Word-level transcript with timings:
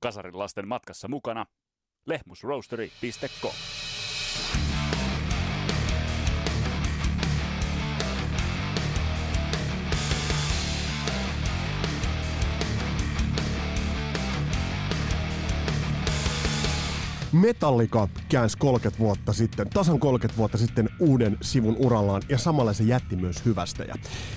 Kasarin 0.00 0.38
lasten 0.38 0.68
matkassa 0.68 1.08
mukana 1.08 1.46
lehmusroastery.com. 2.06 3.54
Metallica 17.32 18.08
käänsi 18.28 18.58
30 18.58 18.98
vuotta 18.98 19.32
sitten, 19.32 19.70
tasan 19.70 19.98
30 19.98 20.38
vuotta 20.38 20.58
sitten 20.58 20.88
uuden 21.00 21.38
sivun 21.40 21.76
urallaan 21.78 22.22
ja 22.28 22.38
samalla 22.38 22.72
se 22.72 22.84
jätti 22.84 23.16
myös 23.16 23.44
hyvästä. 23.44 23.84
Ja 23.84 23.94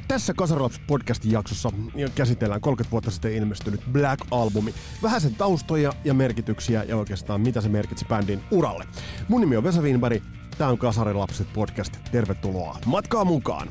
tässä 0.07 0.33
Kasarlaps 0.33 0.81
podcastin 0.87 1.31
jaksossa 1.31 1.71
käsitellään 2.15 2.61
30 2.61 2.91
vuotta 2.91 3.11
sitten 3.11 3.33
ilmestynyt 3.33 3.81
Black 3.91 4.21
Albumi. 4.31 4.73
Vähän 5.03 5.21
sen 5.21 5.35
taustoja 5.35 5.93
ja 6.03 6.13
merkityksiä 6.13 6.83
ja 6.83 6.97
oikeastaan 6.97 7.41
mitä 7.41 7.61
se 7.61 7.69
merkitsi 7.69 8.05
bändin 8.05 8.43
uralle. 8.51 8.85
Mun 9.27 9.41
nimi 9.41 9.57
on 9.57 9.63
Vesa 9.63 9.81
Wienberg, 9.81 10.23
tää 10.57 10.69
on 10.69 10.77
Kasarilapset 10.77 11.53
podcast. 11.53 11.97
Tervetuloa 12.11 12.77
matkaa 12.85 13.25
mukaan! 13.25 13.67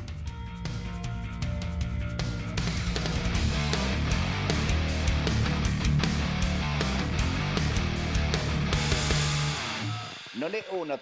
Uunot, 10.72 11.00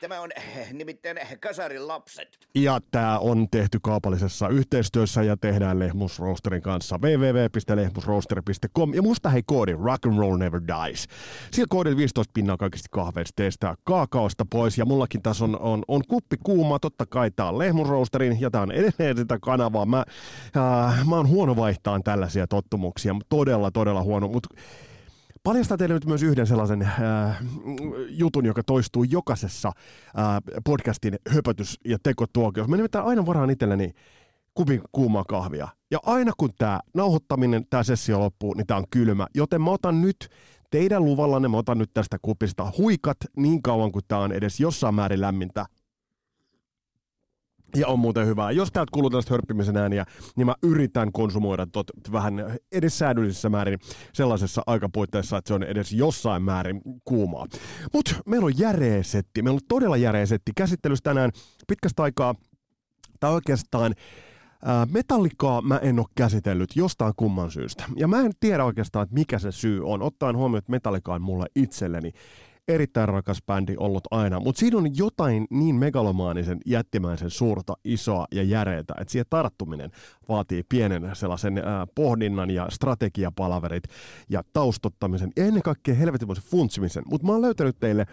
tämä 0.00 0.20
on 0.20 0.30
nimittäin 0.72 1.18
Kasarin 1.40 1.88
lapset. 1.88 2.38
Ja 2.54 2.80
tämä 2.90 3.18
on 3.18 3.46
tehty 3.50 3.78
kaupallisessa 3.82 4.48
yhteistyössä 4.48 5.22
ja 5.22 5.36
tehdään 5.36 5.78
Lehmus 5.78 6.18
Roasterin 6.18 6.62
kanssa. 6.62 6.98
www.lehmusroaster.com 6.98 8.94
ja 8.94 9.02
musta 9.02 9.30
hei 9.30 9.42
koodi 9.46 9.72
Rock 9.72 10.06
and 10.06 10.18
Roll 10.18 10.36
Never 10.36 10.60
Dies. 10.60 11.06
Sillä 11.52 11.66
koodilla 11.70 11.96
15 11.96 12.30
pinnaa 12.34 12.56
kaikista 12.56 12.88
kahveista 12.90 13.32
teistä 13.36 13.74
kaakaosta 13.84 14.46
pois. 14.50 14.78
Ja 14.78 14.84
mullakin 14.84 15.22
tässä 15.22 15.44
on, 15.44 15.58
on, 15.60 15.82
on 15.88 16.02
kuppi 16.08 16.36
kuuma, 16.44 16.78
totta 16.78 17.06
kai 17.06 17.30
tää 17.30 17.48
on 17.48 17.58
Lehmus 17.58 17.88
Roasterin 17.88 18.40
ja 18.40 18.50
tää 18.50 18.62
on 18.62 18.72
edelleen 18.72 19.16
sitä 19.16 19.38
kanavaa. 19.42 19.86
Mä, 19.86 20.04
äh, 20.56 21.06
mä 21.08 21.16
oon 21.16 21.28
huono 21.28 21.56
vaihtaan 21.56 22.02
tällaisia 22.02 22.46
tottumuksia, 22.46 23.14
todella 23.28 23.70
todella 23.70 24.02
huono, 24.02 24.28
mutta 24.28 24.48
Paljastan 25.48 25.78
teille 25.78 25.94
nyt 25.94 26.06
myös 26.06 26.22
yhden 26.22 26.46
sellaisen 26.46 26.82
äh, 26.82 27.42
jutun, 28.08 28.46
joka 28.46 28.62
toistuu 28.62 29.04
jokaisessa 29.04 29.68
äh, 29.68 30.24
podcastin 30.64 31.14
höpötys- 31.30 31.80
ja 31.84 31.98
tekotuokiossa. 32.02 32.70
Mä 32.70 32.76
nimittäin 32.76 33.04
aina 33.04 33.26
varaan 33.26 33.50
itselleni 33.50 33.90
kupin 34.54 34.80
kuumaa 34.92 35.24
kahvia. 35.24 35.68
Ja 35.90 35.98
aina 36.02 36.32
kun 36.36 36.50
tämä 36.58 36.80
nauhoittaminen, 36.94 37.66
tämä 37.70 37.82
sessio 37.82 38.20
loppuu, 38.20 38.54
niin 38.54 38.66
tämä 38.66 38.78
on 38.78 38.84
kylmä. 38.90 39.26
Joten 39.34 39.62
mä 39.62 39.70
otan 39.70 40.00
nyt 40.00 40.28
teidän 40.70 41.04
luvallanne, 41.04 41.48
mä 41.48 41.56
otan 41.56 41.78
nyt 41.78 41.90
tästä 41.94 42.16
kupista 42.22 42.72
huikat 42.78 43.16
niin 43.36 43.62
kauan 43.62 43.92
kuin 43.92 44.04
tämä 44.08 44.20
on 44.20 44.32
edes 44.32 44.60
jossain 44.60 44.94
määrin 44.94 45.20
lämmintä. 45.20 45.66
Ja 47.76 47.86
on 47.86 47.98
muuten 47.98 48.26
hyvää. 48.26 48.50
Jos 48.50 48.72
täältä 48.72 48.90
kuuluu 48.92 49.10
tällaista 49.10 49.34
hörppimisen 49.34 49.76
ääniä, 49.76 50.04
niin 50.36 50.46
mä 50.46 50.54
yritän 50.62 51.12
konsumoida 51.12 51.66
tot 51.66 51.86
vähän 52.12 52.58
edes 52.72 52.98
säädöllisissä 52.98 53.48
määrin 53.48 53.78
sellaisessa 54.12 54.62
aikapuitteissa, 54.66 55.36
että 55.36 55.48
se 55.48 55.54
on 55.54 55.62
edes 55.62 55.92
jossain 55.92 56.42
määrin 56.42 56.80
kuumaa. 57.04 57.46
Mutta 57.92 58.14
meillä 58.26 58.46
on 58.46 58.58
järeä 58.58 59.02
setti. 59.02 59.42
Meillä 59.42 59.56
on 59.56 59.68
todella 59.68 59.96
järeä 59.96 60.26
setti 60.26 60.52
käsittelyssä 60.56 61.02
tänään 61.02 61.30
pitkästä 61.68 62.02
aikaa. 62.02 62.34
Tai 63.20 63.32
oikeastaan 63.32 63.94
Metallikaa 64.92 65.62
mä 65.62 65.78
en 65.78 65.98
ole 65.98 66.06
käsitellyt 66.14 66.76
jostain 66.76 67.12
kumman 67.16 67.50
syystä. 67.50 67.84
Ja 67.96 68.08
mä 68.08 68.20
en 68.20 68.32
tiedä 68.40 68.64
oikeastaan, 68.64 69.02
että 69.02 69.14
mikä 69.14 69.38
se 69.38 69.52
syy 69.52 69.86
on, 69.86 70.02
ottaen 70.02 70.36
huomioon, 70.36 70.58
että 70.58 70.70
Metallica 70.70 71.14
on 71.14 71.22
mulle 71.22 71.46
itselleni 71.54 72.12
erittäin 72.68 73.08
rakas 73.08 73.42
bändi 73.46 73.74
ollut 73.78 74.04
aina, 74.10 74.40
mutta 74.40 74.58
siinä 74.58 74.78
on 74.78 74.96
jotain 74.96 75.46
niin 75.50 75.74
megalomaanisen, 75.74 76.58
jättimäisen 76.66 77.30
suurta, 77.30 77.74
isoa 77.84 78.26
ja 78.34 78.42
järeitä, 78.42 78.94
että 79.00 79.12
siihen 79.12 79.26
tarttuminen 79.30 79.90
vaatii 80.28 80.62
pienen 80.68 81.10
sellaisen 81.12 81.58
ää, 81.58 81.86
pohdinnan 81.94 82.50
ja 82.50 82.66
strategiapalaverit 82.70 83.84
ja 84.28 84.42
taustottamisen 84.52 85.32
ja 85.36 85.44
ennen 85.44 85.62
kaikkea 85.62 85.94
helvetimoisen 85.94 86.44
funtsimisen. 86.44 87.02
Mutta 87.10 87.26
mä 87.26 87.32
oon 87.32 87.42
löytänyt 87.42 87.76
teille 87.80 88.06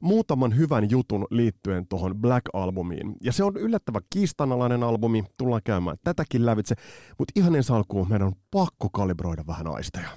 muutaman 0.00 0.56
hyvän 0.56 0.90
jutun 0.90 1.26
liittyen 1.30 1.86
tuohon 1.86 2.16
Black-albumiin. 2.16 3.14
Ja 3.22 3.32
se 3.32 3.44
on 3.44 3.56
yllättävän 3.56 4.02
kiistanalainen 4.10 4.82
albumi, 4.82 5.24
tullaan 5.36 5.62
käymään 5.64 5.96
tätäkin 6.04 6.46
lävitse, 6.46 6.74
mutta 7.18 7.32
ihan 7.36 7.56
ensi 7.56 7.72
alkuun 7.72 8.08
meidän 8.08 8.26
on 8.26 8.34
pakko 8.50 8.88
kalibroida 8.92 9.44
vähän 9.46 9.66
aisteja. 9.66 10.08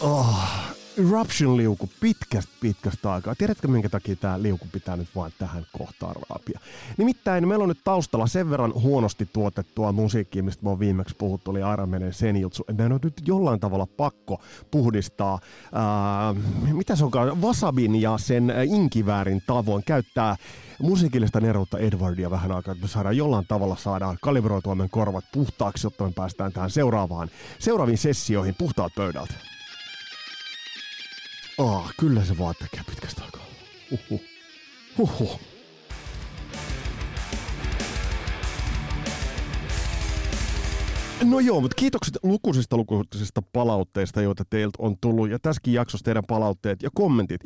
Oh, 0.00 0.66
Eruption-liuku 0.98 1.88
pitkästä 2.00 2.52
pitkästä 2.60 3.12
aikaa. 3.12 3.34
Tiedätkö, 3.34 3.68
minkä 3.68 3.88
takia 3.88 4.16
tämä 4.16 4.42
liuku 4.42 4.66
pitää 4.72 4.96
nyt 4.96 5.08
vain 5.16 5.32
tähän 5.38 5.66
kohtaan 5.78 6.16
raapia? 6.30 6.60
Nimittäin 6.96 7.48
meillä 7.48 7.62
on 7.62 7.68
nyt 7.68 7.84
taustalla 7.84 8.26
sen 8.26 8.50
verran 8.50 8.74
huonosti 8.74 9.28
tuotettua 9.32 9.92
musiikkia, 9.92 10.42
mistä 10.42 10.64
me 10.64 10.70
on 10.70 10.78
viimeksi 10.78 11.14
puhuttu, 11.18 11.50
oli 11.50 11.60
Maiden 11.86 12.12
senjutsu. 12.12 12.64
Meidän 12.68 12.92
on 12.92 13.00
nyt 13.02 13.22
jollain 13.26 13.60
tavalla 13.60 13.86
pakko 13.86 14.40
puhdistaa, 14.70 15.38
ää, 15.72 16.34
mitä 16.72 16.96
se 16.96 17.04
onkaan, 17.04 17.42
wasabin 17.42 18.00
ja 18.00 18.18
sen 18.18 18.52
inkiväärin 18.64 19.42
tavoin 19.46 19.84
käyttää 19.84 20.36
musiikillista 20.82 21.40
neroutta 21.40 21.78
Edwardia 21.78 22.30
vähän 22.30 22.52
aikaa, 22.52 22.72
että 22.72 22.84
me 22.84 22.88
saadaan 22.88 23.16
jollain 23.16 23.46
tavalla 23.46 23.76
saadaan 23.76 24.18
kalibroitua 24.22 24.74
meidän 24.74 24.90
korvat 24.90 25.24
puhtaaksi, 25.32 25.86
jotta 25.86 26.04
me 26.04 26.12
päästään 26.12 26.52
tähän 26.52 26.70
seuraavaan, 26.70 27.30
seuraaviin 27.58 27.98
sessioihin 27.98 28.54
puhtaat 28.58 28.92
pöydältä. 28.94 29.55
Oh, 31.58 31.92
kyllä 32.00 32.24
se 32.24 32.38
vaan 32.38 32.54
tekee 32.58 32.80
pitkästä 32.86 33.24
aikaa. 33.24 33.46
Huhhuh. 33.90 34.20
Huhhuh. 34.98 35.40
No 41.24 41.40
joo, 41.40 41.60
mutta 41.60 41.74
kiitokset 41.74 42.18
lukuisista 42.22 42.76
lukuisista 42.76 43.42
palautteista, 43.52 44.22
joita 44.22 44.44
teiltä 44.50 44.76
on 44.78 44.96
tullut. 45.00 45.30
Ja 45.30 45.38
tässäkin 45.38 45.74
jaksossa 45.74 46.04
teidän 46.04 46.24
palautteet 46.28 46.82
ja 46.82 46.90
kommentit, 46.94 47.40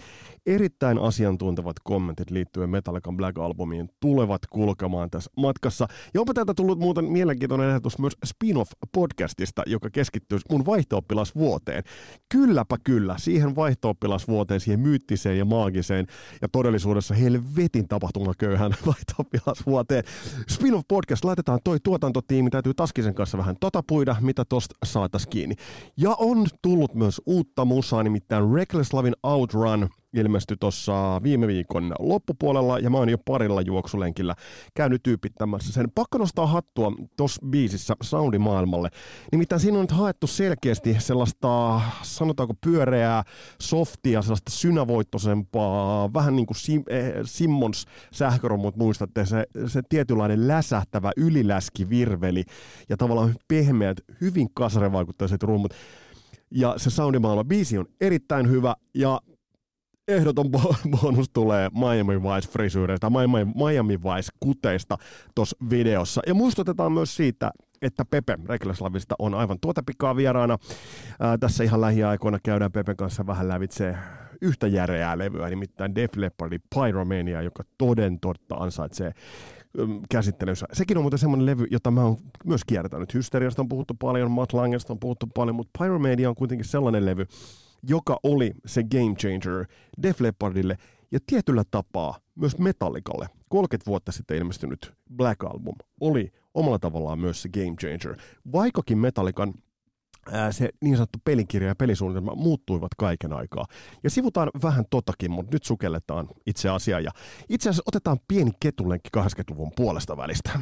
erittäin 0.46 0.98
asiantuntevat 0.98 1.76
kommentit 1.84 2.30
liittyen 2.30 2.70
Metallican 2.70 3.16
Black 3.16 3.38
Albumiin 3.38 3.88
tulevat 4.00 4.46
kulkemaan 4.46 5.10
tässä 5.10 5.30
matkassa. 5.36 5.88
Ja 6.14 6.20
onpa 6.20 6.34
täältä 6.34 6.54
tullut 6.54 6.78
muuten 6.78 7.04
mielenkiintoinen 7.04 7.68
ehdotus 7.68 7.98
myös 7.98 8.12
spin-off-podcastista, 8.26 9.62
joka 9.66 9.90
keskittyy 9.90 10.38
mun 10.50 10.66
vaihto-oppilasvuoteen. 10.66 11.84
Kylläpä 12.28 12.76
kyllä, 12.84 13.14
siihen 13.18 13.56
vaihto-oppilasvuoteen, 13.56 14.60
siihen 14.60 14.80
myyttiseen 14.80 15.38
ja 15.38 15.44
maagiseen 15.44 16.06
ja 16.42 16.48
todellisuudessa 16.48 17.14
helvetin 17.14 17.88
tapahtumaköyhän 17.88 18.74
vaihto-oppilasvuoteen. 18.86 20.04
Spin-off-podcast, 20.48 21.24
laitetaan 21.24 21.60
toi 21.64 21.78
tuotantotiimi, 21.82 22.50
täytyy 22.50 22.74
Taskisen 22.74 23.14
kanssa 23.14 23.38
vähän 23.38 23.56
tota 23.60 23.82
puida, 23.86 24.16
mitä 24.20 24.44
tosta 24.44 24.74
saatas 24.84 25.26
kiinni. 25.26 25.54
Ja 25.96 26.14
on 26.18 26.46
tullut 26.62 26.94
myös 26.94 27.20
uutta 27.26 27.64
musaa, 27.64 28.02
nimittäin 28.02 28.54
Reckless 28.54 28.92
Lavin 28.92 29.14
Outrun 29.22 29.88
ilmestyi 30.12 30.56
tuossa 30.60 31.20
viime 31.22 31.46
viikon 31.46 31.94
loppupuolella 31.98 32.78
ja 32.78 32.90
mä 32.90 32.98
oon 32.98 33.08
jo 33.08 33.18
parilla 33.18 33.60
juoksulenkillä 33.60 34.34
käynyt 34.74 35.02
tyypittämässä 35.02 35.72
sen. 35.72 35.90
Pakko 35.94 36.18
nostaa 36.18 36.46
hattua 36.46 36.92
tuossa 37.16 37.46
biisissä 37.46 37.94
soundimaailmalle. 38.02 38.88
Nimittäin 39.32 39.60
siinä 39.60 39.78
on 39.78 39.82
nyt 39.82 39.90
haettu 39.90 40.26
selkeästi 40.26 40.96
sellaista, 40.98 41.80
sanotaanko 42.02 42.54
pyöreää, 42.60 43.22
softia, 43.60 44.22
sellaista 44.22 44.50
synävoittosempaa, 44.50 46.12
vähän 46.12 46.36
niin 46.36 46.46
kuin 46.46 46.56
Sim- 46.56 46.94
eh, 46.94 47.12
Simmons 47.24 47.86
sähköromut 48.12 48.76
muistatte, 48.76 49.26
se, 49.26 49.46
se 49.66 49.82
tietynlainen 49.88 50.48
läsähtävä 50.48 51.12
yliläski 51.16 51.88
virveli 51.88 52.44
ja 52.88 52.96
tavallaan 52.96 53.34
pehmeät, 53.48 54.00
hyvin 54.20 54.48
kasarevaikutteiset 54.54 55.42
rummut. 55.42 55.74
Ja 56.50 56.74
se 56.76 56.90
soundimaailma 56.90 57.44
biisi 57.44 57.78
on 57.78 57.86
erittäin 58.00 58.50
hyvä 58.50 58.74
ja 58.94 59.20
ehdoton 60.08 60.50
bonus 61.00 61.30
tulee 61.32 61.68
Miami 61.74 62.22
Vice 62.22 62.48
frisyyreistä, 62.48 63.10
Miami, 63.10 63.44
Miami 63.44 64.02
Vice 64.02 64.32
kuteista 64.40 64.96
tuossa 65.34 65.56
videossa. 65.70 66.20
Ja 66.26 66.34
muistutetaan 66.34 66.92
myös 66.92 67.16
siitä, 67.16 67.50
että 67.82 68.04
Pepe 68.04 68.38
Reklaslavista 68.48 69.14
on 69.18 69.34
aivan 69.34 69.58
tuota 69.60 69.82
pikaa 69.86 70.16
vieraana. 70.16 70.58
Ää, 71.20 71.38
tässä 71.38 71.64
ihan 71.64 71.80
lähiaikoina 71.80 72.38
käydään 72.42 72.72
Pepen 72.72 72.96
kanssa 72.96 73.26
vähän 73.26 73.48
lävitse 73.48 73.94
yhtä 74.42 74.66
järeää 74.66 75.18
levyä, 75.18 75.48
nimittäin 75.48 75.94
Def 75.94 76.16
Leppardin 76.16 76.62
Pyromania, 76.74 77.42
joka 77.42 77.62
toden 77.78 78.20
totta 78.20 78.54
ansaitsee 78.54 79.12
käsittelyssä. 80.10 80.66
Sekin 80.72 80.96
on 80.96 81.04
muuten 81.04 81.18
semmoinen 81.18 81.46
levy, 81.46 81.66
jota 81.70 81.90
mä 81.90 82.04
oon 82.04 82.16
myös 82.44 82.64
kiertänyt. 82.64 83.14
Hysteriasta 83.14 83.62
on 83.62 83.68
puhuttu 83.68 83.94
paljon, 83.94 84.30
Matt 84.30 84.52
Langesta 84.52 84.92
on 84.92 85.00
puhuttu 85.00 85.26
paljon, 85.34 85.56
mutta 85.56 85.78
Pyromania 85.78 86.28
on 86.28 86.34
kuitenkin 86.34 86.68
sellainen 86.68 87.06
levy, 87.06 87.26
joka 87.82 88.20
oli 88.22 88.52
se 88.66 88.82
game 88.82 89.14
changer 89.14 89.66
Def 90.02 90.20
Leppardille 90.20 90.76
Ja 91.12 91.18
tietyllä 91.26 91.62
tapaa 91.70 92.18
myös 92.34 92.58
Metallikalle 92.58 93.26
30 93.48 93.90
vuotta 93.90 94.12
sitten 94.12 94.36
ilmestynyt 94.36 94.92
Black 95.16 95.44
Album 95.44 95.74
oli 96.00 96.32
omalla 96.54 96.78
tavallaan 96.78 97.18
myös 97.18 97.42
se 97.42 97.48
game 97.48 97.76
changer. 97.80 98.16
Vaikkakin 98.52 98.98
Metallikan 98.98 99.54
ää, 100.32 100.52
se 100.52 100.68
niin 100.80 100.96
sanottu 100.96 101.18
pelikirja 101.24 101.68
ja 101.68 101.74
pelisuunnitelma 101.74 102.34
muuttuivat 102.34 102.94
kaiken 102.98 103.32
aikaa. 103.32 103.64
Ja 104.02 104.10
sivutaan 104.10 104.50
vähän 104.62 104.84
totakin, 104.90 105.30
mutta 105.30 105.52
nyt 105.52 105.64
sukelletaan 105.64 106.28
itse 106.46 106.68
asiaan. 106.68 107.04
Ja 107.04 107.10
itse 107.48 107.68
asiassa 107.68 107.82
otetaan 107.86 108.18
pieni 108.28 108.50
ketulenkki 108.60 109.10
80-luvun 109.18 109.72
puolesta 109.76 110.16
välistä. 110.16 110.60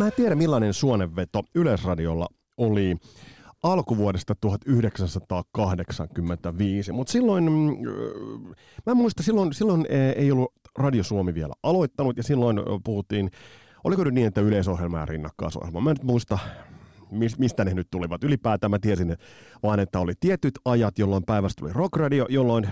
Mä 0.00 0.06
en 0.06 0.12
tiedä 0.16 0.34
millainen 0.34 0.74
suonenveto 0.74 1.42
Yleisradiolla 1.54 2.28
oli 2.56 2.96
alkuvuodesta 3.62 4.34
1985, 4.40 6.92
mutta 6.92 7.12
silloin, 7.12 7.44
mm, 7.44 7.76
mä 8.86 8.94
muistan, 8.94 9.24
silloin, 9.24 9.52
silloin 9.52 9.86
ei 10.16 10.32
ollut 10.32 10.52
Radio 10.78 11.02
Suomi 11.02 11.34
vielä 11.34 11.52
aloittanut 11.62 12.16
ja 12.16 12.22
silloin 12.22 12.56
puhuttiin, 12.84 13.30
oliko 13.84 14.04
nyt 14.04 14.14
niin, 14.14 14.26
että 14.26 14.40
yleisohjelma 14.40 14.98
ja 14.98 15.06
rinnakkaisohjelma. 15.06 15.80
Mä 15.80 15.90
en 15.90 15.94
nyt 15.94 16.04
muista, 16.04 16.38
mistä 17.38 17.64
ne 17.64 17.74
nyt 17.74 17.88
tulivat. 17.90 18.24
Ylipäätään 18.24 18.70
mä 18.70 18.78
tiesin 18.78 19.16
vaan, 19.62 19.80
että 19.80 20.00
oli 20.00 20.12
tietyt 20.20 20.58
ajat, 20.64 20.98
jolloin 20.98 21.24
päivästä 21.24 21.60
tuli 21.60 21.72
rockradio, 21.72 22.26
jolloin 22.28 22.68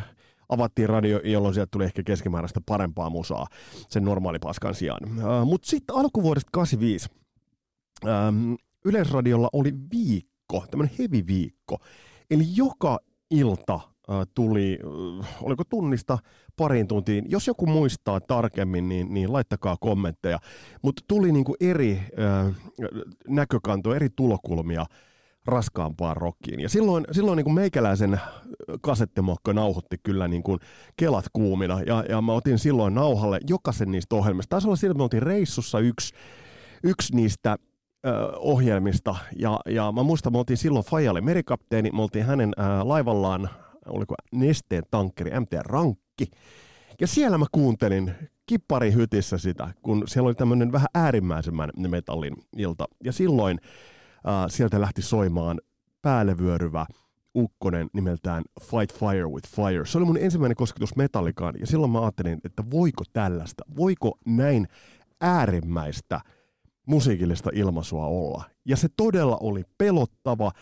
avattiin 0.48 0.88
radio, 0.88 1.20
jolloin 1.24 1.54
sieltä 1.54 1.68
tuli 1.70 1.84
ehkä 1.84 2.02
keskimääräistä 2.02 2.60
parempaa 2.66 3.10
musaa 3.10 3.46
sen 3.88 4.04
normaali 4.04 4.38
paskan 4.38 4.74
sijaan. 4.74 5.00
Uh, 5.04 5.46
Mutta 5.46 5.68
sitten 5.68 5.96
alkuvuodesta 5.96 6.48
85 6.52 7.08
um, 8.04 8.56
Yleisradiolla 8.84 9.48
oli 9.52 9.74
viikko, 9.92 10.64
tämmöinen 10.70 10.96
heavy 10.98 11.26
viikko. 11.26 11.78
Eli 12.30 12.44
joka 12.56 12.98
ilta 13.30 13.74
uh, 13.74 14.14
tuli, 14.34 14.78
uh, 14.84 15.26
oliko 15.42 15.64
tunnista 15.64 16.18
pariin 16.56 16.88
tuntiin. 16.88 17.24
Jos 17.28 17.46
joku 17.46 17.66
muistaa 17.66 18.20
tarkemmin, 18.20 18.88
niin, 18.88 19.14
niin 19.14 19.32
laittakaa 19.32 19.76
kommentteja. 19.80 20.38
Mutta 20.82 21.02
tuli 21.08 21.32
niinku 21.32 21.56
eri 21.60 21.92
uh, 21.92 22.54
näkökantoja, 23.28 23.96
eri 23.96 24.08
tulokulmia 24.16 24.86
raskaampaan 25.48 26.16
rockiin. 26.16 26.60
Ja 26.60 26.68
silloin, 26.68 27.04
silloin 27.12 27.36
niin 27.36 27.44
kuin 27.44 27.54
meikäläisen 27.54 28.20
kasettimokko 28.80 29.52
nauhoitti 29.52 29.96
kyllä 30.02 30.28
niin 30.28 30.42
kuin 30.42 30.58
kelat 30.96 31.24
kuumina, 31.32 31.80
ja, 31.80 32.04
ja 32.08 32.22
mä 32.22 32.32
otin 32.32 32.58
silloin 32.58 32.94
nauhalle 32.94 33.40
jokaisen 33.48 33.90
niistä 33.90 34.16
ohjelmista. 34.16 34.50
Taisi 34.50 34.66
olla 34.66 34.76
siitä, 34.76 34.90
että 34.90 34.98
me 34.98 35.02
oltiin 35.02 35.22
reissussa 35.22 35.78
yksi, 35.78 36.14
yksi 36.84 37.16
niistä 37.16 37.56
ohjelmista, 38.36 39.16
ja, 39.36 39.60
ja 39.66 39.92
mä 39.92 40.02
muistan, 40.02 40.32
me 40.32 40.38
oltiin 40.38 40.56
silloin 40.56 40.84
Fajalle 40.84 41.20
merikapteeni, 41.20 41.90
me 41.90 42.02
oltiin 42.02 42.24
hänen 42.24 42.52
ö, 42.58 42.62
laivallaan, 42.82 43.50
oliko 43.86 44.14
nesteen 44.32 44.82
tankkeri, 44.90 45.40
MT 45.40 45.52
Rankki, 45.52 46.30
ja 47.00 47.06
siellä 47.06 47.38
mä 47.38 47.46
kuuntelin 47.52 48.14
kippari 48.46 48.92
hytissä 48.92 49.38
sitä, 49.38 49.68
kun 49.82 50.02
siellä 50.06 50.26
oli 50.26 50.34
tämmöinen 50.34 50.72
vähän 50.72 50.88
äärimmäisemmän 50.94 51.70
metallin 51.88 52.34
ilta, 52.56 52.84
ja 53.04 53.12
silloin 53.12 53.60
sieltä 54.48 54.80
lähti 54.80 55.02
soimaan 55.02 55.60
päälle 56.02 56.38
vyöryvä 56.38 56.86
ukkonen 57.36 57.90
nimeltään 57.92 58.44
Fight 58.60 58.98
Fire 58.98 59.26
with 59.26 59.48
Fire. 59.48 59.86
Se 59.86 59.98
oli 59.98 60.04
mun 60.06 60.18
ensimmäinen 60.18 60.56
kosketus 60.56 60.96
metallikaan 60.96 61.54
ja 61.60 61.66
silloin 61.66 61.92
mä 61.92 62.00
ajattelin, 62.00 62.40
että 62.44 62.62
voiko 62.70 63.04
tällaista, 63.12 63.64
voiko 63.76 64.18
näin 64.26 64.68
äärimmäistä 65.20 66.20
musiikillista 66.86 67.50
ilmaisua 67.54 68.06
olla. 68.06 68.44
Ja 68.64 68.76
se 68.76 68.88
todella 68.96 69.36
oli 69.40 69.62
pelottava, 69.78 70.52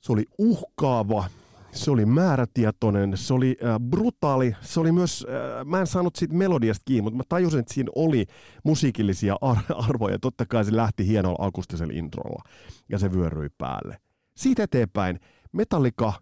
se 0.00 0.12
oli 0.12 0.24
uhkaava, 0.38 1.24
se 1.72 1.90
oli 1.90 2.06
määrätietoinen, 2.06 3.16
se 3.16 3.34
oli 3.34 3.56
äh, 3.64 3.80
brutaali, 3.80 4.56
se 4.60 4.80
oli 4.80 4.92
myös, 4.92 5.26
äh, 5.28 5.66
mä 5.66 5.80
en 5.80 5.86
saanut 5.86 6.16
siitä 6.16 6.34
melodiasta 6.34 6.82
kiinni, 6.84 7.02
mutta 7.02 7.16
mä 7.16 7.22
tajusin, 7.28 7.60
että 7.60 7.74
siinä 7.74 7.90
oli 7.94 8.26
musiikillisia 8.64 9.36
ar- 9.40 9.86
arvoja. 9.88 10.18
Totta 10.18 10.46
kai 10.46 10.64
se 10.64 10.76
lähti 10.76 11.06
hienolla 11.06 11.46
akustisella 11.46 11.92
introlla 11.96 12.42
ja 12.88 12.98
se 12.98 13.12
vyöryi 13.12 13.48
päälle. 13.58 13.96
Siitä 14.36 14.62
eteenpäin 14.62 15.20
Metallica 15.52 16.12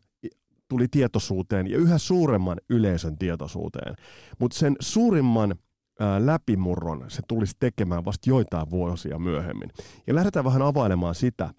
tuli 0.69 0.89
tietoisuuteen 0.89 1.71
ja 1.71 1.79
yhä 1.79 1.99
suuremman 1.99 2.59
yleisön 2.69 3.19
tietoisuuteen, 3.19 3.95
mutta 4.39 4.59
sen 4.59 4.77
suurimman 4.81 5.55
ää, 6.01 6.27
läpimurron 6.27 7.05
se 7.09 7.23
tulisi 7.29 7.57
tekemään 7.61 8.05
vasta 8.05 8.31
joitain 8.31 8.71
vuosia 8.71 9.19
myöhemmin. 9.19 9.71
Ja 10.07 10.15
lähdetään 10.15 10.45
vähän 10.45 10.63
availemaan 10.63 11.15
sitä, 11.15 11.51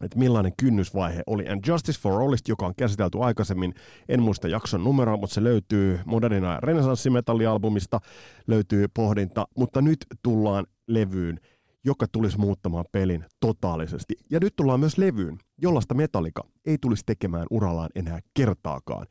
että 0.00 0.18
millainen 0.18 0.52
kynnysvaihe 0.56 1.22
oli. 1.26 1.48
And 1.48 1.64
Justice 1.66 2.00
for 2.00 2.22
Allist, 2.22 2.48
joka 2.48 2.66
on 2.66 2.74
käsitelty 2.74 3.18
aikaisemmin, 3.20 3.74
en 4.08 4.22
muista 4.22 4.48
jakson 4.48 4.84
numeroa, 4.84 5.16
mutta 5.16 5.34
se 5.34 5.44
löytyy 5.44 6.00
modernin 6.06 6.44
ajan 6.44 6.62
renesanssimetallialbumista, 6.62 8.00
löytyy 8.46 8.86
pohdinta, 8.94 9.46
mutta 9.56 9.82
nyt 9.82 10.06
tullaan 10.22 10.66
levyyn, 10.86 11.40
joka 11.84 12.06
tulisi 12.12 12.38
muuttamaan 12.38 12.84
pelin 12.92 13.24
totaalisesti. 13.40 14.14
Ja 14.30 14.40
nyt 14.40 14.56
tullaan 14.56 14.80
myös 14.80 14.98
levyyn, 14.98 15.38
jollaista 15.62 15.94
Metallica 15.94 16.42
ei 16.66 16.78
tulisi 16.80 17.02
tekemään 17.06 17.46
urallaan 17.50 17.90
enää 17.94 18.20
kertaakaan. 18.34 19.06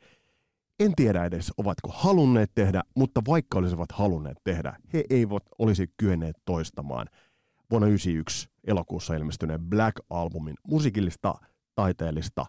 En 0.80 0.92
tiedä 0.96 1.24
edes, 1.24 1.52
ovatko 1.58 1.88
halunneet 1.94 2.50
tehdä, 2.54 2.82
mutta 2.96 3.20
vaikka 3.28 3.58
olisivat 3.58 3.92
halunneet 3.92 4.38
tehdä, 4.44 4.76
he 4.92 5.04
eivät 5.10 5.42
olisi 5.58 5.86
kyenneet 5.96 6.36
toistamaan– 6.44 7.06
vuonna 7.70 7.86
1991 7.86 8.48
elokuussa 8.66 9.14
ilmestyneen 9.14 9.60
Black 9.60 9.96
Albumin 10.10 10.54
musiikillista, 10.68 11.34
taiteellista 11.74 12.46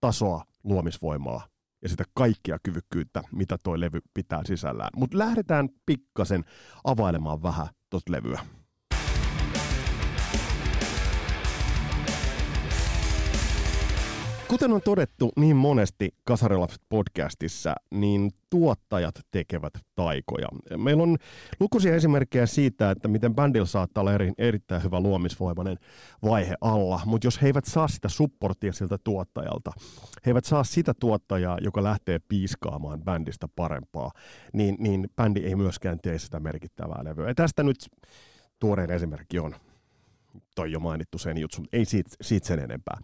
tasoa, 0.00 0.44
luomisvoimaa 0.64 1.46
ja 1.82 1.88
sitä 1.88 2.04
kaikkia 2.14 2.58
kyvykkyyttä, 2.62 3.22
mitä 3.32 3.58
toi 3.62 3.80
levy 3.80 4.00
pitää 4.14 4.40
sisällään. 4.44 4.90
Mutta 4.96 5.18
lähdetään 5.18 5.68
pikkasen 5.86 6.44
availemaan 6.84 7.42
vähän 7.42 7.66
tuota 7.90 8.12
levyä. 8.12 8.40
Kuten 14.48 14.72
on 14.72 14.82
todettu 14.82 15.32
niin 15.36 15.56
monesti 15.56 16.14
Kasarilapset 16.24 16.82
podcastissa, 16.88 17.74
niin 17.90 18.30
tuottajat 18.50 19.14
tekevät 19.30 19.72
taikoja. 19.94 20.48
Meillä 20.76 21.02
on 21.02 21.16
lukuisia 21.60 21.94
esimerkkejä 21.94 22.46
siitä, 22.46 22.90
että 22.90 23.08
miten 23.08 23.34
bändillä 23.34 23.66
saattaa 23.66 24.00
olla 24.00 24.12
eri, 24.12 24.32
erittäin 24.38 24.82
hyvä 24.82 25.00
luomisvoimainen 25.00 25.78
vaihe 26.22 26.54
alla, 26.60 27.00
mutta 27.04 27.26
jos 27.26 27.42
he 27.42 27.46
eivät 27.46 27.64
saa 27.64 27.88
sitä 27.88 28.08
supportia 28.08 28.72
siltä 28.72 28.98
tuottajalta, 29.04 29.72
he 30.26 30.30
eivät 30.30 30.44
saa 30.44 30.64
sitä 30.64 30.94
tuottajaa, 31.00 31.58
joka 31.60 31.82
lähtee 31.82 32.18
piiskaamaan 32.28 33.02
bändistä 33.02 33.48
parempaa, 33.56 34.10
niin, 34.52 34.76
niin 34.78 35.08
bändi 35.16 35.40
ei 35.40 35.56
myöskään 35.56 35.98
tee 36.02 36.18
sitä 36.18 36.40
merkittävää 36.40 37.04
levyä. 37.04 37.28
Ja 37.28 37.34
tästä 37.34 37.62
nyt 37.62 37.78
tuoreen 38.58 38.90
esimerkki 38.90 39.38
on 39.38 39.54
toi 40.54 40.72
jo 40.72 40.80
mainittu 40.80 41.18
sen 41.18 41.38
jutsu, 41.38 41.62
ei 41.72 41.84
siitä, 41.84 42.10
siitä 42.20 42.46
sen 42.46 42.58
enempää. 42.58 42.98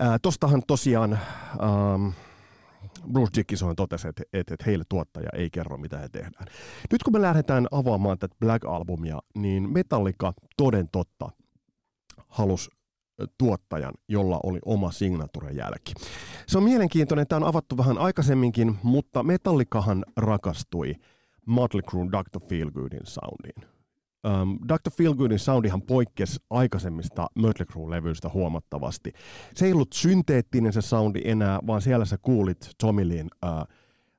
Ää, 0.00 0.18
tostahan 0.18 0.62
tosiaan 0.66 1.12
ähm, 1.12 2.08
Bruce 3.12 3.30
Dickinson 3.36 3.76
totesi, 3.76 4.08
että, 4.08 4.22
että, 4.32 4.54
että 4.54 4.64
heille 4.66 4.84
tuottaja 4.88 5.28
ei 5.34 5.50
kerro, 5.50 5.76
mitä 5.76 5.98
he 5.98 6.08
tehdään. 6.08 6.46
Nyt 6.92 7.02
kun 7.02 7.12
me 7.12 7.22
lähdetään 7.22 7.66
avaamaan 7.70 8.18
tätä 8.18 8.36
Black 8.40 8.64
Albumia, 8.64 9.18
niin 9.34 9.72
Metallica 9.72 10.32
toden 10.56 10.88
totta 10.92 11.30
halusi 12.28 12.70
tuottajan, 13.38 13.94
jolla 14.08 14.40
oli 14.42 14.58
oma 14.64 14.92
signaturejälki. 14.92 15.92
Se 16.46 16.58
on 16.58 16.64
mielenkiintoinen, 16.64 17.26
tämä 17.26 17.36
on 17.36 17.48
avattu 17.48 17.76
vähän 17.76 17.98
aikaisemminkin, 17.98 18.78
mutta 18.82 19.22
Metallicahan 19.22 20.04
rakastui 20.16 20.94
Motley 21.46 21.82
Crue 21.82 22.06
Dr. 22.06 22.48
Feelgoodin 22.48 23.00
soundiin. 23.04 23.69
Um, 24.26 24.58
Dr. 24.68 24.90
Feelgoodin 24.96 25.38
soundihan 25.38 25.82
poikkesi 25.82 26.40
aikaisemmista 26.50 27.26
Mötley 27.34 27.66
Crue-levyistä 27.66 28.28
huomattavasti. 28.34 29.12
Se 29.54 29.66
ei 29.66 29.72
ollut 29.72 29.92
synteettinen 29.92 30.72
se 30.72 30.80
soundi 30.80 31.20
enää, 31.24 31.58
vaan 31.66 31.82
siellä 31.82 32.04
sä 32.04 32.18
kuulit 32.22 32.70
Tomilin 32.80 33.30
uh, 33.44 33.68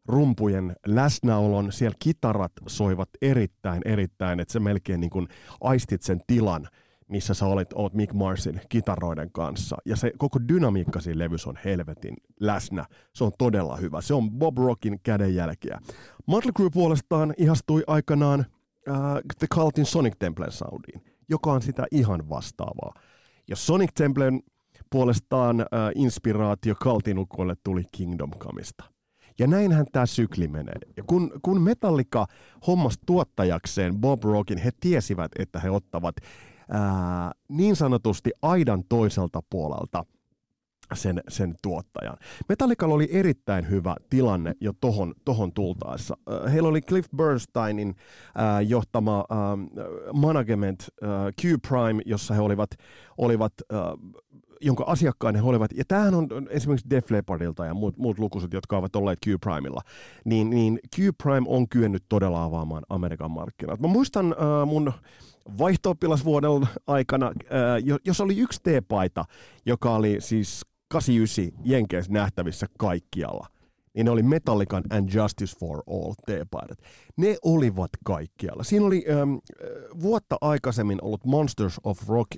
rumpujen 0.07 0.75
läsnäolon. 0.85 1.71
Siellä 1.71 1.95
kitarat 1.99 2.51
soivat 2.67 3.09
erittäin, 3.21 3.81
erittäin, 3.85 4.39
että 4.39 4.51
sä 4.51 4.59
melkein 4.59 4.99
niin 4.99 5.09
kuin 5.09 5.27
aistit 5.61 6.01
sen 6.01 6.21
tilan, 6.27 6.67
missä 7.07 7.33
sä 7.33 7.45
olet, 7.45 7.73
oot 7.75 7.93
Mick 7.93 8.13
Marsin 8.13 8.61
kitaroiden 8.69 9.31
kanssa. 9.31 9.77
Ja 9.85 9.95
se 9.95 10.11
koko 10.17 10.39
dynamiikka 10.47 10.99
siinä 10.99 11.19
levyssä 11.19 11.49
on 11.49 11.59
helvetin 11.65 12.15
läsnä. 12.39 12.85
Se 13.13 13.23
on 13.23 13.31
todella 13.37 13.75
hyvä. 13.75 14.01
Se 14.01 14.13
on 14.13 14.31
Bob 14.31 14.57
Rockin 14.57 14.99
kädenjälkeä. 15.03 15.79
Motley 16.25 16.51
Crue 16.53 16.69
puolestaan 16.73 17.33
ihastui 17.37 17.83
aikanaan 17.87 18.45
uh, 18.89 18.95
The 19.39 19.47
Cultin 19.53 19.85
Sonic 19.85 20.13
Templen 20.19 20.51
soundiin, 20.51 21.01
joka 21.29 21.51
on 21.51 21.61
sitä 21.61 21.85
ihan 21.91 22.29
vastaavaa. 22.29 22.93
Ja 23.49 23.55
Sonic 23.55 23.89
Templen 23.93 24.41
puolestaan 24.89 25.59
uh, 25.59 25.65
inspiraatio 25.95 26.75
Cultin 26.75 27.19
ukolle 27.19 27.55
tuli 27.63 27.83
Kingdom 27.91 28.31
Comeista. 28.31 28.83
Ja 29.39 29.47
näinhän 29.47 29.85
tämä 29.91 30.05
sykli 30.05 30.47
menee. 30.47 30.75
Ja 30.97 31.03
kun, 31.03 31.31
kun 31.41 31.61
Metallica 31.61 32.25
hommas 32.67 32.99
tuottajakseen 33.05 33.97
Bob 33.97 34.23
Rockin, 34.23 34.57
he 34.57 34.71
tiesivät, 34.79 35.31
että 35.39 35.59
he 35.59 35.69
ottavat 35.69 36.15
ää, 36.69 37.31
niin 37.49 37.75
sanotusti 37.75 38.31
aidan 38.41 38.83
toiselta 38.89 39.43
puolelta 39.49 40.05
sen, 40.93 41.21
sen 41.27 41.55
tuottajan. 41.61 42.17
Metallicalla 42.49 42.95
oli 42.95 43.09
erittäin 43.11 43.69
hyvä 43.69 43.95
tilanne 44.09 44.53
jo 44.59 44.73
tohon, 44.81 45.13
tohon 45.25 45.53
tultaessa. 45.53 46.17
Heillä 46.51 46.69
oli 46.69 46.81
Cliff 46.81 47.09
Bernsteinin 47.15 47.89
äh, 47.89 48.67
johtama 48.67 49.25
äh, 49.31 49.37
management 50.13 50.81
äh, 51.03 51.09
Q-Prime, 51.41 52.01
jossa 52.05 52.33
he 52.33 52.41
olivat, 52.41 52.69
olivat 53.17 53.53
äh, 53.73 53.79
jonka 54.61 54.83
asiakkaan 54.87 55.35
he 55.35 55.41
olivat, 55.41 55.71
ja 55.75 55.83
tämähän 55.87 56.15
on 56.15 56.27
esimerkiksi 56.49 56.89
Def 56.89 57.11
Leppardilta 57.11 57.65
ja 57.65 57.73
muut, 57.73 57.97
muut 57.97 58.19
lukuiset, 58.19 58.53
jotka 58.53 58.77
ovat 58.77 58.95
olleet 58.95 59.19
Q-Primella, 59.25 59.81
niin, 60.25 60.49
niin 60.49 60.79
Q-Prime 60.95 61.45
on 61.47 61.69
kyennyt 61.69 62.03
todella 62.09 62.43
avaamaan 62.43 62.83
Amerikan 62.89 63.31
markkinat. 63.31 63.79
Mä 63.79 63.87
muistan 63.87 64.25
äh, 64.25 64.67
mun 64.67 64.93
vaihto 65.57 65.95
aikana, 66.87 67.27
äh, 67.27 67.99
jos 68.05 68.21
oli 68.21 68.39
yksi 68.39 68.59
T-paita, 68.63 69.25
joka 69.65 69.95
oli 69.95 70.17
siis 70.19 70.61
89 70.91 71.65
Jenkeissä 71.65 72.11
nähtävissä 72.11 72.67
kaikkialla, 72.77 73.47
niin 73.93 74.05
ne 74.05 74.11
oli 74.11 74.23
Metallican 74.23 74.83
and 74.89 75.09
Justice 75.13 75.59
for 75.59 75.83
All 75.87 76.13
T-paidat. 76.25 76.77
Ne 77.17 77.37
olivat 77.43 77.89
kaikkialla. 78.05 78.63
Siinä 78.63 78.85
oli 78.85 79.05
ähm, 79.09 79.33
vuotta 80.01 80.37
aikaisemmin 80.41 80.99
ollut 81.01 81.25
Monsters 81.25 81.79
of 81.83 82.09
Rock 82.09 82.31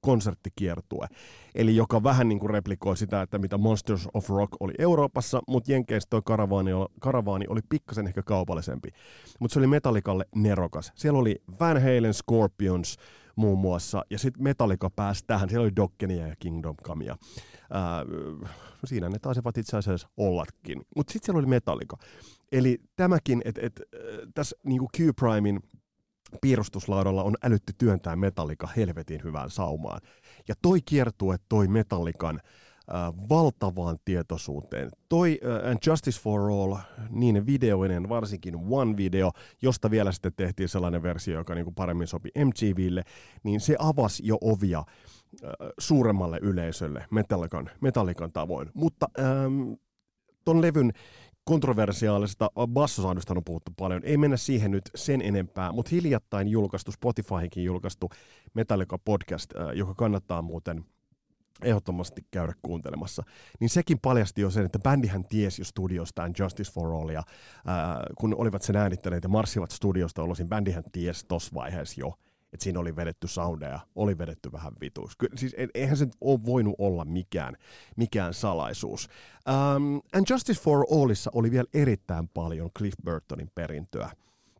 konserttikiertue, 0.00 1.06
eli 1.54 1.76
joka 1.76 2.02
vähän 2.02 2.28
niin 2.28 2.38
kuin 2.38 2.50
replikoi 2.50 2.96
sitä, 2.96 3.22
että 3.22 3.38
mitä 3.38 3.58
Monsters 3.58 4.08
of 4.14 4.30
Rock 4.30 4.52
oli 4.60 4.72
Euroopassa, 4.78 5.42
mutta 5.48 5.72
Jenkeissä 5.72 6.06
toi 6.10 6.22
karavaani, 6.24 6.70
karavaani 7.00 7.44
oli 7.48 7.60
pikkasen 7.68 8.06
ehkä 8.06 8.22
kaupallisempi. 8.22 8.88
Mutta 9.40 9.54
se 9.54 9.60
oli 9.60 9.66
Metallikalle 9.66 10.24
nerokas. 10.34 10.92
Siellä 10.94 11.18
oli 11.18 11.42
Van 11.60 11.82
Halen, 11.82 12.14
Scorpions 12.14 12.96
muun 13.36 13.58
muassa, 13.58 14.04
ja 14.10 14.18
sitten 14.18 14.42
Metallica 14.42 14.90
pääsi 14.90 15.24
tähän. 15.26 15.48
Siellä 15.48 15.64
oli 15.64 15.76
Dokkenia 15.76 16.26
ja 16.26 16.36
Kingdom 16.38 16.76
Comea. 16.76 17.16
Ää, 17.70 18.04
siinä 18.84 19.08
ne 19.08 19.18
taisivat 19.18 19.58
itse 19.58 19.76
asiassa 19.76 20.08
ollakin. 20.16 20.82
Mutta 20.96 21.12
sitten 21.12 21.26
siellä 21.26 21.38
oli 21.38 21.46
Metallica. 21.46 21.96
Eli 22.52 22.78
tämäkin, 22.96 23.42
että 23.44 23.60
et, 23.64 23.80
tässä 24.34 24.56
niinku 24.64 24.88
Q-Primein 24.96 25.60
piirustuslaudalla 26.40 27.22
on 27.22 27.34
älytty 27.42 27.72
työntää 27.78 28.16
Metallika 28.16 28.68
helvetin 28.76 29.20
hyvään 29.24 29.50
saumaan. 29.50 30.00
Ja 30.48 30.54
toi 30.62 30.80
kiertue 30.84 31.36
toi 31.48 31.68
Metallikan 31.68 32.40
äh, 32.44 32.50
valtavaan 33.28 33.98
tietoisuuteen. 34.04 34.90
Toi 35.08 35.40
äh, 35.44 35.70
And 35.70 35.78
Justice 35.86 36.20
for 36.20 36.40
All, 36.40 36.76
niin 37.10 37.46
videoinen, 37.46 38.08
varsinkin 38.08 38.56
One 38.70 38.96
Video, 38.96 39.30
josta 39.62 39.90
vielä 39.90 40.12
sitten 40.12 40.32
tehtiin 40.36 40.68
sellainen 40.68 41.02
versio, 41.02 41.38
joka 41.38 41.54
niinku 41.54 41.72
paremmin 41.72 42.06
sopi 42.06 42.30
MTVlle, 42.44 43.04
niin 43.42 43.60
se 43.60 43.76
avasi 43.78 44.26
jo 44.26 44.38
ovia 44.40 44.78
äh, 44.78 45.50
suuremmalle 45.78 46.38
yleisölle 46.42 47.06
Metallikan, 47.10 47.70
Metallikan 47.80 48.32
tavoin. 48.32 48.70
Mutta 48.74 49.08
ähm, 49.18 49.72
ton 50.44 50.62
levyn 50.62 50.92
kontroversiaalisesta 51.44 52.50
bassosoundusta 52.66 53.34
on 53.36 53.44
puhuttu 53.44 53.72
paljon. 53.76 54.00
Ei 54.04 54.16
mennä 54.16 54.36
siihen 54.36 54.70
nyt 54.70 54.90
sen 54.94 55.22
enempää, 55.22 55.72
mutta 55.72 55.88
hiljattain 55.92 56.48
julkaistu, 56.48 56.92
Spotifyhinkin 56.92 57.64
julkaistu 57.64 58.10
Metallica 58.54 58.98
podcast, 58.98 59.50
joka 59.74 59.94
kannattaa 59.94 60.42
muuten 60.42 60.84
ehdottomasti 61.64 62.26
käydä 62.30 62.52
kuuntelemassa, 62.62 63.22
niin 63.60 63.70
sekin 63.70 63.98
paljasti 63.98 64.40
jo 64.40 64.50
sen, 64.50 64.66
että 64.66 64.78
bändihän 64.78 65.24
tiesi 65.24 65.60
jo 65.60 65.64
studiostaan 65.64 66.34
Justice 66.38 66.72
for 66.72 66.92
Allia, 66.92 67.22
ää, 67.66 67.92
äh, 67.92 67.98
kun 68.18 68.34
olivat 68.34 68.62
sen 68.62 68.76
äänittäneet 68.76 69.22
ja 69.22 69.28
marssivat 69.28 69.70
studiosta 69.70 70.24
ulos, 70.24 70.38
niin 70.38 70.48
bändihän 70.48 70.84
tiesi 70.92 71.26
tuossa 71.28 71.50
vaiheessa 71.54 72.00
jo, 72.00 72.14
että 72.52 72.64
siinä 72.64 72.80
oli 72.80 72.96
vedetty 72.96 73.28
soundeja, 73.28 73.80
oli 73.94 74.18
vedetty 74.18 74.52
vähän 74.52 74.72
vituus. 74.80 75.16
Ky- 75.16 75.28
siis 75.36 75.56
eihän 75.74 75.96
se 75.96 76.08
ole 76.20 76.40
voinut 76.46 76.74
olla 76.78 77.04
mikään, 77.04 77.56
mikään 77.96 78.34
salaisuus. 78.34 79.08
Um, 79.48 80.00
And 80.14 80.26
Justice 80.30 80.60
for 80.60 80.86
Allissa 80.90 81.30
oli 81.34 81.50
vielä 81.50 81.68
erittäin 81.74 82.28
paljon 82.28 82.70
Cliff 82.78 82.96
Burtonin 83.04 83.50
perintöä. 83.54 84.10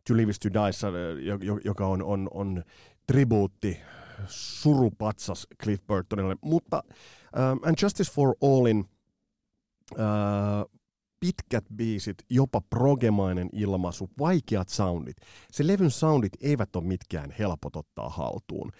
To 0.07 0.17
Live 0.17 0.29
is 0.29 0.39
to 0.39 0.49
Die, 0.49 1.59
joka 1.63 1.87
on, 1.87 2.03
on, 2.03 2.29
on 2.33 2.63
tribuutti, 3.07 3.79
surupatsas 4.27 5.47
Cliff 5.63 5.87
Burtonille. 5.87 6.35
Mutta 6.41 6.83
um, 6.85 7.59
And 7.65 7.75
Justice 7.81 8.11
for 8.11 8.35
Allin 8.41 8.85
uh, 9.91 10.75
pitkät 11.19 11.65
biisit, 11.75 12.17
jopa 12.29 12.61
progemainen 12.61 13.49
ilmaisu, 13.53 14.09
vaikeat 14.19 14.69
soundit. 14.69 15.17
Se 15.51 15.67
levyn 15.67 15.91
soundit 15.91 16.33
eivät 16.41 16.75
ole 16.75 16.83
mitkään 16.83 17.33
helpot 17.39 17.75
ottaa 17.75 18.09
haltuun. 18.09 18.71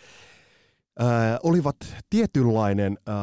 Äh, 1.02 1.40
olivat 1.44 1.76
tietynlainen 2.10 2.98
äh, 3.10 3.16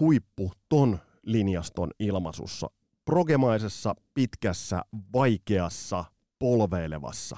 huippu 0.00 0.52
ton 0.68 0.98
linjaston 1.22 1.90
ilmaisussa. 1.98 2.70
Progemaisessa, 3.04 3.94
pitkässä, 4.14 4.82
vaikeassa, 5.12 6.04
polveilevassa. 6.38 7.36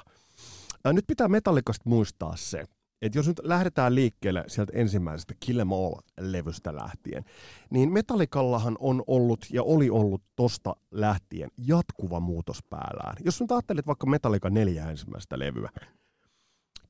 Äh, 0.87 0.93
nyt 0.93 1.05
pitää 1.07 1.29
metallikasta 1.29 1.89
muistaa 1.89 2.37
se, 2.37 2.65
että 3.03 3.19
jos 3.19 3.29
nyt 3.29 3.41
lähdetään 3.43 3.95
liikkeelle 3.95 4.45
sieltä 4.47 4.73
ensimmäisestä 4.77 5.35
Kill 5.41 5.59
Em 5.59 5.73
All-levystä 5.73 6.75
lähtien, 6.75 7.25
niin 7.71 7.93
Metallikallahan 7.93 8.77
on 8.81 9.03
ollut 9.07 9.47
ja 9.51 9.63
oli 9.63 9.91
ollut 9.91 10.23
tosta 10.37 10.77
lähtien 10.91 11.51
jatkuva 11.67 12.21
muutos 12.21 12.63
päällään. 12.71 13.17
Jos 13.25 13.41
nyt 13.41 13.53
ajattelet 13.53 13.87
vaikka 13.87 14.07
Metallica 14.07 14.51
neljä 14.51 14.91
ensimmäistä 14.91 15.39
levyä, 15.39 15.71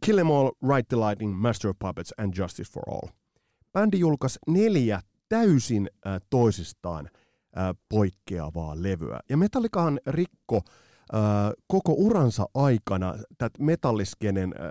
Kill 0.04 0.18
Em 0.18 0.30
All, 0.30 0.50
Ride 0.74 0.86
the 0.88 0.96
Lightning, 0.96 1.36
Master 1.40 1.70
of 1.70 1.78
Puppets 1.78 2.14
and 2.18 2.34
Justice 2.36 2.72
for 2.72 2.82
All. 2.86 3.08
Bändi 3.72 3.98
julkaisi 3.98 4.38
neljä 4.46 5.00
täysin 5.28 5.90
äh, 6.06 6.20
toisistaan 6.30 7.08
äh, 7.58 7.76
poikkeavaa 7.88 8.82
levyä. 8.82 9.20
Ja 9.28 9.36
Metallikahan 9.36 10.00
rikko 10.06 10.62
koko 11.66 11.92
uransa 11.92 12.46
aikana 12.54 13.14
tätä 13.38 13.58
metalliskenen 13.58 14.54
äh, 14.60 14.70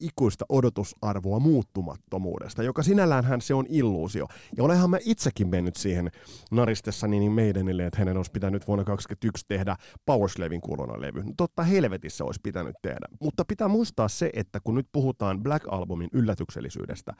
ikuista 0.00 0.44
odotusarvoa 0.48 1.38
muuttumattomuudesta, 1.38 2.62
joka 2.62 2.82
sinälläänhän 2.82 3.40
se 3.40 3.54
on 3.54 3.66
illuusio. 3.68 4.26
Ja 4.56 4.64
olenhan 4.64 4.90
mä 4.90 4.98
itsekin 5.04 5.48
mennyt 5.48 5.76
siihen 5.76 6.10
naristessani 6.50 7.18
niin 7.18 7.32
meidänille, 7.32 7.86
että 7.86 7.98
hänen 7.98 8.16
olisi 8.16 8.30
pitänyt 8.30 8.66
vuonna 8.66 8.84
2021 8.84 9.44
tehdä 9.48 9.76
Powerslevin 10.06 10.60
kuulona 10.60 11.00
levy. 11.00 11.22
No, 11.22 11.32
totta 11.36 11.62
helvetissä 11.62 12.24
olisi 12.24 12.40
pitänyt 12.42 12.76
tehdä. 12.82 13.06
Mutta 13.20 13.44
pitää 13.44 13.68
muistaa 13.68 14.08
se, 14.08 14.30
että 14.34 14.60
kun 14.64 14.74
nyt 14.74 14.86
puhutaan 14.92 15.42
Black 15.42 15.66
Albumin 15.70 16.10
yllätyksellisyydestä, 16.12 17.12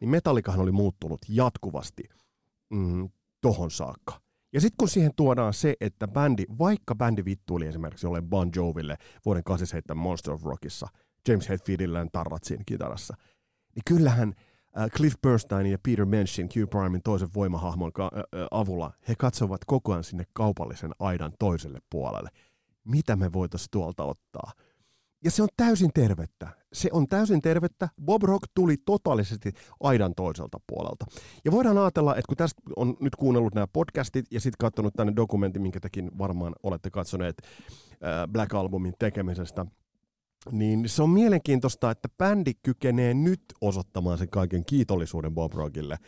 niin 0.00 0.08
Metallikahan 0.08 0.60
oli 0.60 0.72
muuttunut 0.72 1.20
jatkuvasti 1.28 2.02
mm, 2.70 3.08
tohon 3.40 3.70
saakka. 3.70 4.25
Ja 4.52 4.60
sitten 4.60 4.76
kun 4.78 4.88
siihen 4.88 5.12
tuodaan 5.16 5.54
se, 5.54 5.74
että 5.80 6.08
bändi, 6.08 6.44
vaikka 6.58 6.94
bändi 6.94 7.24
vittuili 7.24 7.66
esimerkiksi 7.66 8.06
jolle 8.06 8.22
Bon 8.22 8.50
Joville 8.56 8.96
vuoden 9.24 9.44
87 9.44 10.02
Monster 10.02 10.34
of 10.34 10.44
Rockissa, 10.44 10.88
James 11.28 11.48
Hetfieldillä 11.48 12.06
tarrat 12.12 12.44
siinä 12.44 12.62
kitarassa, 12.66 13.16
niin 13.74 13.82
kyllähän 13.86 14.34
äh, 14.78 14.90
Cliff 14.90 15.16
Bernstein 15.22 15.66
ja 15.66 15.78
Peter 15.78 16.04
Menchin 16.04 16.48
Q 16.48 16.52
Primein 16.70 17.02
toisen 17.02 17.28
voimahahmon 17.34 17.92
äh, 18.00 18.04
äh, 18.06 18.46
avulla 18.50 18.92
he 19.08 19.14
katsovat 19.18 19.60
koko 19.66 19.92
ajan 19.92 20.04
sinne 20.04 20.24
kaupallisen 20.32 20.92
aidan 20.98 21.32
toiselle 21.38 21.78
puolelle. 21.90 22.30
Mitä 22.84 23.16
me 23.16 23.32
voitaisiin 23.32 23.70
tuolta 23.70 24.04
ottaa? 24.04 24.52
Ja 25.24 25.30
se 25.30 25.42
on 25.42 25.48
täysin 25.56 25.90
tervettä. 25.94 26.48
Se 26.72 26.88
on 26.92 27.08
täysin 27.08 27.42
tervettä. 27.42 27.88
Bob 28.04 28.22
Rock 28.22 28.42
tuli 28.54 28.76
totaalisesti 28.84 29.52
aidan 29.80 30.14
toiselta 30.14 30.60
puolelta. 30.66 31.06
Ja 31.44 31.52
voidaan 31.52 31.78
ajatella, 31.78 32.16
että 32.16 32.28
kun 32.28 32.36
tästä 32.36 32.62
on 32.76 32.96
nyt 33.00 33.16
kuunnellut 33.16 33.54
nämä 33.54 33.66
podcastit 33.66 34.26
ja 34.30 34.40
sitten 34.40 34.58
katsonut 34.58 34.94
tänne 34.94 35.12
dokumentin, 35.16 35.62
minkä 35.62 35.80
tekin 35.80 36.10
varmaan 36.18 36.52
olette 36.62 36.90
katsoneet 36.90 37.36
Black 38.32 38.54
Albumin 38.54 38.94
tekemisestä, 38.98 39.66
niin 40.52 40.88
se 40.88 41.02
on 41.02 41.10
mielenkiintoista, 41.10 41.90
että 41.90 42.08
bändi 42.18 42.52
kykenee 42.62 43.14
nyt 43.14 43.42
osoittamaan 43.60 44.18
sen 44.18 44.30
kaiken 44.30 44.64
kiitollisuuden 44.64 45.34
Bob 45.34 45.52
Rockille 45.52 45.98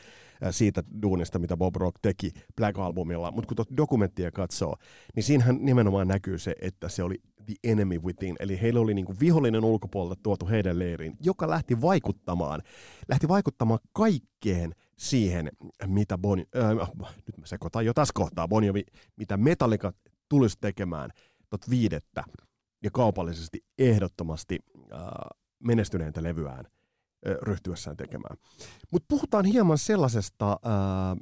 siitä 0.51 0.83
duunista, 1.03 1.39
mitä 1.39 1.57
Bob 1.57 1.77
Rock 1.77 1.97
teki 2.03 2.31
Black 2.57 2.79
Albumilla. 2.79 3.31
Mutta 3.31 3.49
kun 3.49 3.57
tuota 3.57 3.77
dokumenttia 3.77 4.31
katsoo, 4.31 4.77
niin 5.17 5.25
siinähän 5.25 5.59
nimenomaan 5.61 6.09
näkyy 6.09 6.39
se, 6.39 6.55
että 6.61 6.89
se 6.89 7.03
oli 7.03 7.23
the 7.49 7.71
enemy 7.71 7.99
within, 7.99 8.37
eli 8.41 8.61
heillä 8.63 8.81
oli 8.81 8.95
niinku 8.95 9.15
vihollinen 9.21 9.65
ulkopuolelta 9.65 10.21
tuotu 10.23 10.47
heidän 10.47 10.79
leiriin, 10.79 11.17
joka 11.21 11.51
lähti 11.51 11.81
vaikuttamaan, 11.81 12.63
lähti 13.09 13.29
vaikuttamaan 13.29 13.81
kaikkeen 13.93 14.75
siihen, 14.99 15.51
mitä 15.87 16.19
Bon, 16.19 16.39
äh, 16.39 16.91
nyt 17.27 17.39
mä 17.39 17.47
sekoitan 17.47 17.87
jo 17.87 17.95
tässä 17.95 18.13
kohtaa, 18.15 18.49
Bon 18.49 18.65
Jovi, 18.65 18.85
mitä 19.17 19.37
Metallica 19.37 19.93
tulisi 20.29 20.59
tekemään 20.61 21.11
tot 21.51 21.71
viidettä 21.71 22.25
ja 22.83 22.91
kaupallisesti 22.91 23.65
ehdottomasti 23.79 24.59
äh, 24.93 25.01
menestyneitä 25.59 26.23
levyään 26.23 26.65
äh, 26.67 27.35
ryhtyessään 27.43 27.97
tekemään. 27.97 28.37
Mutta 28.93 29.07
puhutaan 29.09 29.45
hieman 29.45 29.79
sellaisesta 29.79 30.53
äh, 30.53 31.19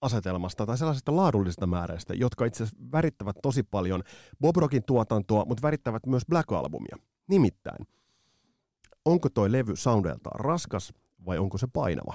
asetelmasta 0.00 0.66
tai 0.66 0.78
sellaisista 0.78 1.16
laadullisista 1.16 1.66
määreistä, 1.66 2.14
jotka 2.14 2.44
itse 2.44 2.62
asiassa 2.62 2.92
värittävät 2.92 3.36
tosi 3.42 3.62
paljon 3.62 4.02
Bob 4.40 4.56
Rockin 4.56 4.82
tuotantoa, 4.86 5.44
mutta 5.44 5.62
värittävät 5.62 6.06
myös 6.06 6.22
Black 6.28 6.52
Albumia. 6.52 6.96
Nimittäin, 7.28 7.86
onko 9.04 9.28
toi 9.28 9.52
levy 9.52 9.76
soundeltaan 9.76 10.40
raskas 10.40 10.92
vai 11.26 11.38
onko 11.38 11.58
se 11.58 11.66
painava? 11.72 12.14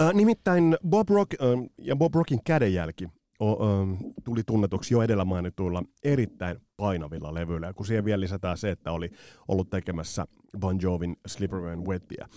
Äh, 0.00 0.14
nimittäin 0.14 0.76
Bob 0.88 1.08
Rock 1.08 1.42
ähm, 1.42 1.60
ja 1.78 1.96
Bob 1.96 2.14
Rockin 2.14 2.40
kädenjälki 2.44 3.08
o, 3.40 3.52
äh, 3.52 3.88
tuli 4.24 4.42
tunnetuksi 4.42 4.94
jo 4.94 5.02
edellä 5.02 5.24
mainituilla 5.24 5.82
erittäin 6.04 6.56
painavilla 6.76 7.34
levyillä. 7.34 7.72
Kun 7.72 7.86
siihen 7.86 8.04
vielä 8.04 8.20
lisätään 8.20 8.58
se, 8.58 8.70
että 8.70 8.92
oli 8.92 9.10
ollut 9.48 9.70
tekemässä 9.70 10.26
Bon 10.58 10.78
Jovin 10.82 11.16
Slippery 11.26 11.76
Wettiä, 11.76 12.28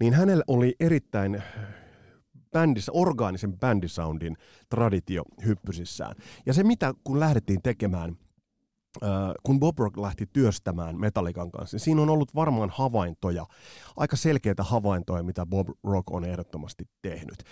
niin 0.00 0.14
hänellä 0.14 0.44
oli 0.46 0.74
erittäin 0.80 1.42
bändissä, 2.52 2.92
orgaanisen 2.92 3.58
bändisoundin 3.58 4.36
traditio 4.68 5.22
hyppysissään. 5.46 6.14
Ja 6.46 6.54
se, 6.54 6.64
mitä 6.64 6.94
kun 7.04 7.20
lähdettiin 7.20 7.62
tekemään 7.62 8.16
kun 9.42 9.60
Bob 9.60 9.78
Rock 9.78 9.96
lähti 9.96 10.26
työstämään 10.32 11.00
Metallican 11.00 11.50
kanssa, 11.50 11.74
niin 11.74 11.84
siinä 11.84 12.02
on 12.02 12.10
ollut 12.10 12.34
varmaan 12.34 12.70
havaintoja, 12.74 13.46
aika 13.96 14.16
selkeitä 14.16 14.62
havaintoja, 14.62 15.22
mitä 15.22 15.46
Bob 15.46 15.68
Rock 15.84 16.10
on 16.10 16.24
ehdottomasti 16.24 16.84
tehnyt. 17.02 17.42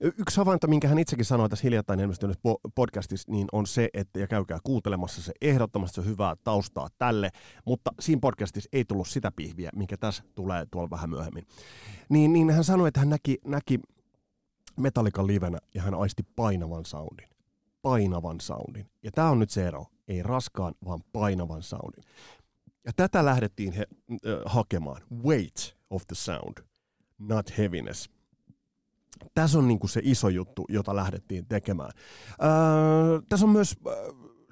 Yksi 0.00 0.36
havainto, 0.36 0.66
minkä 0.66 0.88
hän 0.88 0.98
itsekin 0.98 1.24
sanoi 1.24 1.48
tässä 1.48 1.62
hiljattain 1.62 2.00
ilmestynyt 2.00 2.38
podcastissa, 2.74 3.32
niin 3.32 3.46
on 3.52 3.66
se, 3.66 3.88
että 3.94 4.20
ja 4.20 4.26
käykää 4.26 4.58
kuuntelemassa 4.64 5.22
se 5.22 5.32
ehdottomasti 5.40 6.02
se 6.02 6.08
hyvää 6.08 6.36
taustaa 6.44 6.88
tälle, 6.98 7.30
mutta 7.64 7.90
siinä 8.00 8.20
podcastissa 8.20 8.68
ei 8.72 8.84
tullut 8.84 9.08
sitä 9.08 9.32
pihviä, 9.36 9.70
minkä 9.76 9.96
tässä 9.96 10.22
tulee 10.34 10.66
tuolla 10.70 10.90
vähän 10.90 11.10
myöhemmin. 11.10 11.46
Niin, 12.08 12.32
niin 12.32 12.50
hän 12.50 12.64
sanoi, 12.64 12.88
että 12.88 13.00
hän 13.00 13.08
näki, 13.08 13.38
näki 13.44 13.80
Metallican 14.76 15.26
livenä 15.26 15.58
ja 15.74 15.82
hän 15.82 15.94
aisti 15.94 16.22
painavan 16.36 16.84
soundin. 16.84 17.28
Painavan 17.82 18.40
soundin. 18.40 18.90
Ja 19.02 19.10
tämä 19.10 19.30
on 19.30 19.38
nyt 19.38 19.50
se 19.50 19.66
ero 19.66 19.86
ei 20.10 20.22
raskaan, 20.22 20.74
vaan 20.84 21.00
painavan 21.12 21.62
soundin. 21.62 22.04
Ja 22.86 22.92
tätä 22.96 23.24
lähdettiin 23.24 23.72
he, 23.72 23.86
äh, 24.12 24.18
hakemaan. 24.44 25.02
Weight 25.24 25.76
of 25.90 26.02
the 26.06 26.14
sound, 26.14 26.64
not 27.18 27.58
heaviness. 27.58 28.10
Tässä 29.34 29.58
on 29.58 29.68
niinku 29.68 29.88
se 29.88 30.00
iso 30.04 30.28
juttu, 30.28 30.64
jota 30.68 30.96
lähdettiin 30.96 31.46
tekemään. 31.46 31.90
Äh, 32.30 33.22
tässä 33.28 33.46
on 33.46 33.52
myös 33.52 33.76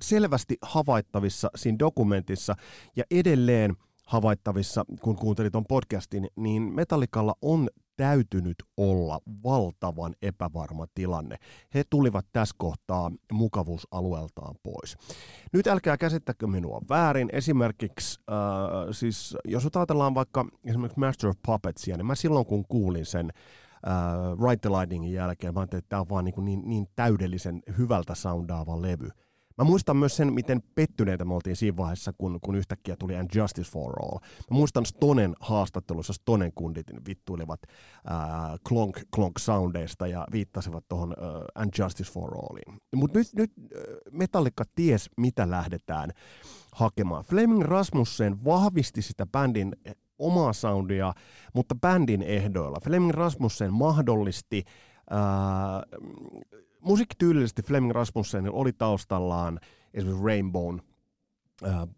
selvästi 0.01 0.57
havaittavissa 0.63 1.51
siinä 1.55 1.79
dokumentissa 1.79 2.55
ja 2.97 3.05
edelleen 3.11 3.77
havaittavissa, 4.07 4.85
kun 5.01 5.17
kuuntelit 5.17 5.55
on 5.57 5.67
podcastin, 5.67 6.29
niin 6.37 6.63
Metallicalla 6.63 7.35
on 7.43 7.69
täytynyt 7.99 8.57
olla 8.77 9.21
valtavan 9.45 10.15
epävarma 10.23 10.87
tilanne. 10.95 11.37
He 11.75 11.85
tulivat 11.91 12.27
tässä 12.33 12.55
kohtaa 12.59 13.11
mukavuusalueeltaan 13.33 14.55
pois. 14.63 14.97
Nyt 15.53 15.67
älkää 15.67 15.97
käsittäkö 15.97 16.47
minua 16.47 16.81
väärin. 16.89 17.29
Esimerkiksi, 17.33 18.21
äh, 18.31 18.37
siis 18.91 19.37
jos 19.45 19.69
ajatellaan 19.75 20.15
vaikka 20.15 20.47
esimerkiksi 20.65 21.01
Master 21.01 21.31
of 21.31 21.37
Puppetsia, 21.47 21.97
niin 21.97 22.07
mä 22.07 22.15
silloin 22.15 22.47
kun 22.47 22.65
kuulin 22.69 23.07
sen 23.07 23.31
äh, 23.89 24.49
Right 24.49 24.61
the 24.61 24.71
Lightningin 24.71 25.13
jälkeen, 25.13 25.55
mä 25.55 25.61
ajattelin, 25.61 25.79
että 25.79 25.89
tämä 25.89 26.01
on 26.01 26.09
vaan 26.09 26.25
niin, 26.25 26.45
niin, 26.45 26.63
niin 26.65 26.87
täydellisen 26.97 27.63
hyvältä 27.79 28.15
soundaava 28.15 28.83
levy. 28.83 29.09
Mä 29.59 29.65
muistan 29.65 29.97
myös 29.97 30.17
sen, 30.17 30.33
miten 30.33 30.63
pettyneitä 30.75 31.25
me 31.25 31.35
oltiin 31.35 31.57
siinä 31.57 31.77
vaiheessa, 31.77 32.13
kun, 32.19 32.39
kun 32.41 32.55
yhtäkkiä 32.55 32.97
tuli 32.97 33.17
And 33.17 33.31
Justice 33.35 33.71
for 33.71 33.93
All. 34.03 34.19
Mä 34.51 34.57
muistan 34.57 34.87
Stonen 34.87 35.35
haastattelussa, 35.41 36.13
Stonen 36.13 36.53
kundit 36.55 36.87
vittuilivat 37.09 37.61
äh, 38.11 38.17
klonk, 38.69 38.99
klonk 39.15 39.39
soundeista 39.39 40.07
ja 40.07 40.27
viittasivat 40.33 40.85
tuohon 40.89 41.15
And 41.55 41.71
Justice 41.79 42.13
for 42.13 42.35
Alliin. 42.35 42.81
Mutta 42.97 43.19
nyt, 43.19 43.29
nyt 43.37 43.53
Metallica 44.13 44.65
ties, 44.75 45.11
mitä 45.17 45.51
lähdetään 45.51 46.11
hakemaan. 46.73 47.25
Fleming 47.25 47.63
Rasmussen 47.63 48.45
vahvisti 48.45 49.03
sitä 49.03 49.27
bändin 49.27 49.77
omaa 50.19 50.53
soundia, 50.53 51.15
mutta 51.55 51.75
bändin 51.75 52.23
ehdoilla. 52.23 52.79
Fleming 52.85 53.11
Rasmussen 53.11 53.73
mahdollisti 53.73 54.65
äh, 55.13 56.01
musiikkityylisesti 56.81 57.63
Fleming 57.63 57.93
Rasmussen 57.93 58.53
oli 58.53 58.73
taustallaan 58.73 59.61
esimerkiksi 59.95 60.25
Rainbown 60.25 60.81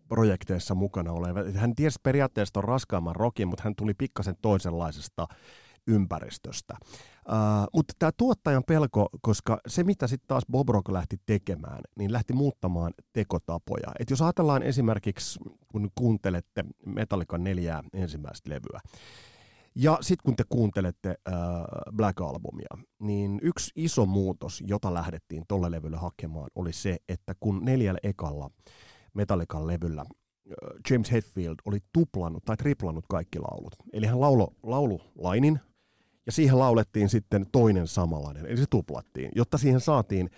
projekteissa 0.09 0.75
mukana 0.75 1.13
oleva. 1.13 1.41
Hän 1.55 1.75
tiesi 1.75 1.99
periaatteessa 2.03 2.61
on 2.61 2.65
raskaamman 2.65 3.17
rokin, 3.17 3.49
mutta 3.49 3.63
hän 3.65 3.77
tuli 3.77 3.95
pikkasen 3.95 4.35
toisenlaisesta 4.43 5.27
ympäristöstä. 5.87 6.75
Uh, 6.83 7.35
mutta 7.75 7.95
tämä 7.99 8.13
tuottajan 8.17 8.63
pelko, 8.67 9.09
koska 9.23 9.59
se 9.67 9.85
mitä 9.85 10.07
sitten 10.07 10.29
taas 10.29 10.45
Bob 10.51 10.69
Rock 10.69 10.89
lähti 10.89 11.17
tekemään, 11.27 11.81
niin 11.99 12.13
lähti 12.13 12.33
muuttamaan 12.33 12.93
tekotapoja. 13.13 13.93
Et 13.99 14.11
jos 14.11 14.23
ajatellaan 14.23 14.63
esimerkiksi, 14.63 15.41
kun 15.69 15.91
kuuntelette 15.95 16.65
Metallican 16.87 17.45
neljää 17.45 17.83
ensimmäistä 17.93 18.51
levyä, 18.51 18.81
ja 19.75 19.99
sitten 20.01 20.23
kun 20.25 20.37
te 20.37 20.45
kuuntelette 20.49 21.09
äh, 21.09 21.35
Black 21.97 22.21
Albumia, 22.21 22.77
niin 22.99 23.39
yksi 23.43 23.73
iso 23.77 24.07
muutos, 24.07 24.63
jota 24.67 24.95
lähdettiin 24.95 25.45
tolle 25.49 25.71
levylle 25.71 25.97
hakemaan, 25.97 26.51
oli 26.55 26.73
se, 26.73 26.97
että 27.09 27.35
kun 27.41 27.65
neljällä 27.65 28.01
ekalla 28.03 28.51
Metallican 29.15 29.67
levyllä 29.67 30.01
äh, 30.01 30.09
James 30.91 31.13
Hetfield 31.13 31.55
oli 31.65 31.79
tuplannut 31.93 32.45
tai 32.45 32.57
triplannut 32.57 33.05
kaikki 33.09 33.39
laulut. 33.39 33.75
Eli 33.93 34.07
hän 34.07 34.21
laulo 34.21 34.55
laululainin 34.63 35.61
ja 36.27 36.33
siihen 36.33 36.59
laulettiin 36.59 37.09
sitten 37.09 37.47
toinen 37.53 37.87
samanlainen, 37.87 38.47
eli 38.47 38.57
se 38.57 38.67
tuplattiin, 38.71 39.33
jotta 39.35 39.59
siihen 39.59 39.81
saatiin 39.81 40.31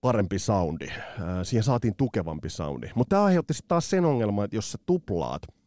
parempi 0.00 0.38
soundi, 0.38 0.88
äh, 0.88 0.98
siihen 1.42 1.64
saatiin 1.64 1.96
tukevampi 1.96 2.50
soundi. 2.50 2.86
Mutta 2.94 3.16
tämä 3.16 3.24
aiheutti 3.24 3.54
sitten 3.54 3.68
taas 3.68 3.90
sen 3.90 4.04
ongelman, 4.04 4.44
että 4.44 4.56
jos 4.56 4.72
sä 4.72 4.78
tuplaat– 4.86 5.42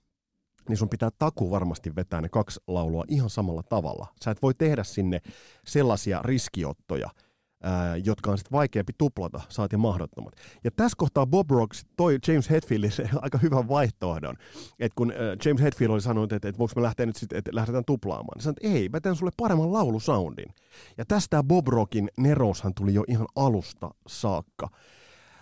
niin 0.69 0.77
sun 0.77 0.89
pitää 0.89 1.09
taku 1.19 1.51
varmasti 1.51 1.95
vetää 1.95 2.21
ne 2.21 2.29
kaksi 2.29 2.59
laulua 2.67 3.03
ihan 3.07 3.29
samalla 3.29 3.63
tavalla. 3.63 4.07
Sä 4.23 4.31
et 4.31 4.41
voi 4.41 4.53
tehdä 4.53 4.83
sinne 4.83 5.21
sellaisia 5.65 6.21
riskiottoja, 6.21 7.09
ää, 7.63 7.97
jotka 7.97 8.31
on 8.31 8.37
sitten 8.37 8.51
vaikeampi 8.51 8.93
tuplata, 8.97 9.41
saati 9.49 9.77
mahdottomat. 9.77 10.33
Ja 10.63 10.71
tässä 10.71 10.95
kohtaa 10.97 11.25
Bob 11.25 11.51
Rocks 11.51 11.85
toi 11.97 12.19
James 12.27 12.49
Hetfieldille 12.49 13.09
aika 13.21 13.37
hyvän 13.37 13.67
vaihtoehdon. 13.67 14.35
Että 14.79 14.95
kun 14.95 15.11
ää, 15.11 15.17
James 15.45 15.61
Hetfield 15.61 15.91
oli 15.91 16.01
sanonut, 16.01 16.33
että, 16.33 16.49
että 16.49 16.59
voiko 16.59 16.73
me 16.75 16.81
lähteä 16.81 17.05
nyt 17.05 17.15
sitten, 17.15 17.37
että 17.37 17.51
lähdetään 17.53 17.85
tuplaamaan, 17.85 18.35
niin 18.35 18.43
sanoin, 18.43 18.57
että 18.61 18.77
ei, 18.77 18.89
mä 18.89 18.99
teen 18.99 19.15
sulle 19.15 19.31
paremman 19.37 19.73
laulusoundin. 19.73 20.53
Ja 20.97 21.05
tästä 21.05 21.43
Bob 21.43 21.67
Rockin 21.67 22.09
neroushan 22.17 22.73
tuli 22.73 22.93
jo 22.93 23.03
ihan 23.07 23.27
alusta 23.35 23.91
saakka. 24.07 24.69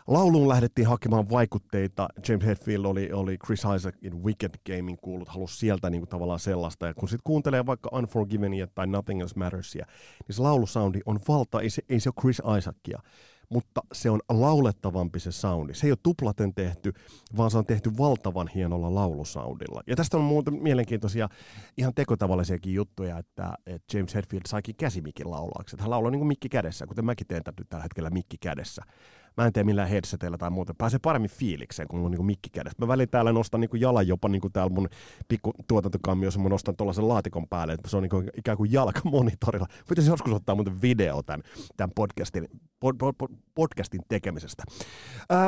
Lauluun 0.07 0.49
lähdettiin 0.49 0.87
hakemaan 0.87 1.29
vaikutteita. 1.29 2.07
James 2.29 2.45
Hetfield 2.45 2.85
oli, 2.85 3.11
oli 3.11 3.37
Chris 3.45 3.63
in 4.01 4.23
Wicked 4.23 4.51
Gaming 4.65 4.97
kuullut, 5.01 5.29
halusi 5.29 5.57
sieltä 5.57 5.89
niin 5.89 6.01
kuin 6.01 6.09
tavallaan 6.09 6.39
sellaista. 6.39 6.87
Ja 6.87 6.93
kun 6.93 7.09
sitten 7.09 7.23
kuuntelee 7.23 7.65
vaikka 7.65 7.89
Unforgivenia 7.93 8.67
tai 8.67 8.87
Nothing 8.87 9.21
Else 9.21 9.39
Mattersia, 9.39 9.85
niin 10.27 10.35
se 10.35 10.41
laulusoundi 10.41 10.99
on 11.05 11.19
valta, 11.27 11.61
ei 11.61 11.69
se, 11.69 11.81
ei 11.89 11.99
se 11.99 12.09
ole 12.09 12.21
Chris 12.21 12.41
Isaacia, 12.57 12.99
mutta 13.49 13.81
se 13.93 14.09
on 14.09 14.19
laulettavampi 14.29 15.19
se 15.19 15.31
soundi. 15.31 15.73
Se 15.73 15.87
ei 15.87 15.91
ole 15.91 15.97
tuplaten 16.03 16.53
tehty, 16.53 16.93
vaan 17.37 17.51
se 17.51 17.57
on 17.57 17.65
tehty 17.65 17.97
valtavan 17.97 18.47
hienolla 18.47 18.95
laulusoundilla. 18.95 19.81
Ja 19.87 19.95
tästä 19.95 20.17
on 20.17 20.23
muuten 20.23 20.53
mielenkiintoisia 20.63 21.29
ihan 21.77 21.93
tekotavallisiakin 21.93 22.73
juttuja, 22.73 23.17
että, 23.17 23.53
että 23.65 23.97
James 23.97 24.15
Hetfield 24.15 24.43
saikin 24.47 24.75
käsimikin 24.75 25.31
laulaaksi. 25.31 25.77
Hän 25.79 25.89
laulaa 25.89 26.11
niin 26.11 26.19
kuin 26.19 26.27
mikki 26.27 26.49
kädessä, 26.49 26.87
kuten 26.87 27.05
mäkin 27.05 27.27
teen 27.27 27.43
tällä 27.69 27.83
hetkellä 27.83 28.09
mikki 28.09 28.37
kädessä 28.37 28.83
mä 29.37 29.45
en 29.45 29.53
tee 29.53 29.63
millään 29.63 29.89
headseteillä 29.89 30.37
tai 30.37 30.49
muuta. 30.49 30.73
Pääsee 30.77 30.99
paremmin 31.03 31.29
fiilikseen, 31.29 31.87
kun 31.87 31.99
mulla 31.99 32.07
on 32.07 32.11
niin 32.11 32.25
mikki 32.25 32.49
kädessä. 32.49 32.77
Mä 32.79 32.87
välillä 32.87 33.07
täällä 33.07 33.31
nostan 33.31 33.61
niin 33.61 33.69
jalan 33.81 34.07
jopa 34.07 34.29
niin 34.29 34.41
kuin 34.41 34.53
täällä 34.53 34.73
mun 34.73 34.89
pikku 35.27 35.53
tuotantokammiossa, 35.67 36.39
mä 36.39 36.49
nostan 36.49 36.75
tuollaisen 36.75 37.07
laatikon 37.07 37.47
päälle, 37.47 37.73
että 37.73 37.89
se 37.89 37.97
on 37.97 38.03
niin 38.03 38.09
kuin, 38.09 38.29
ikään 38.37 38.57
kuin 38.57 38.71
jalka 38.71 39.01
monitorilla. 39.03 39.67
Voitaisiin 39.89 40.13
joskus 40.13 40.33
ottaa 40.33 40.55
muuten 40.55 40.81
video 40.81 41.23
tämän, 41.23 41.43
tämän 41.77 41.91
podcastin, 41.95 42.47
pod, 42.79 42.95
pod, 42.97 43.15
pod, 43.17 43.29
podcastin 43.55 44.01
tekemisestä. 44.09 44.63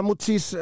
Mutta 0.04 0.26
siis 0.26 0.56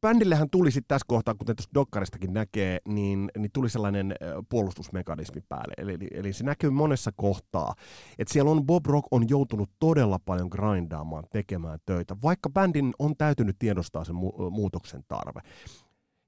bändillehän 0.00 0.50
tuli 0.50 0.70
sitten 0.70 0.88
tässä 0.88 1.04
kohtaa, 1.08 1.34
kuten 1.34 1.56
tuossa 1.56 1.70
Dokkaristakin 1.74 2.32
näkee, 2.32 2.78
niin, 2.88 3.30
niin 3.38 3.50
tuli 3.52 3.70
sellainen 3.70 4.14
puolustusmekanismi 4.48 5.40
päälle. 5.48 5.74
Eli, 5.78 6.08
eli, 6.10 6.32
se 6.32 6.44
näkyy 6.44 6.70
monessa 6.70 7.10
kohtaa, 7.16 7.74
että 8.18 8.32
siellä 8.32 8.50
on 8.50 8.66
Bob 8.66 8.86
Rock 8.86 9.08
on 9.10 9.28
joutunut 9.28 9.70
todella 9.78 10.18
paljon 10.24 10.48
grindaamaan, 10.48 11.24
tekemään 11.32 11.78
töitä, 11.86 12.16
vaikka 12.22 12.50
bändin 12.50 12.92
on 12.98 13.16
täytynyt 13.18 13.56
tiedostaa 13.58 14.04
sen 14.04 14.16
mu- 14.16 14.50
muutoksen 14.50 15.02
tarve. 15.08 15.40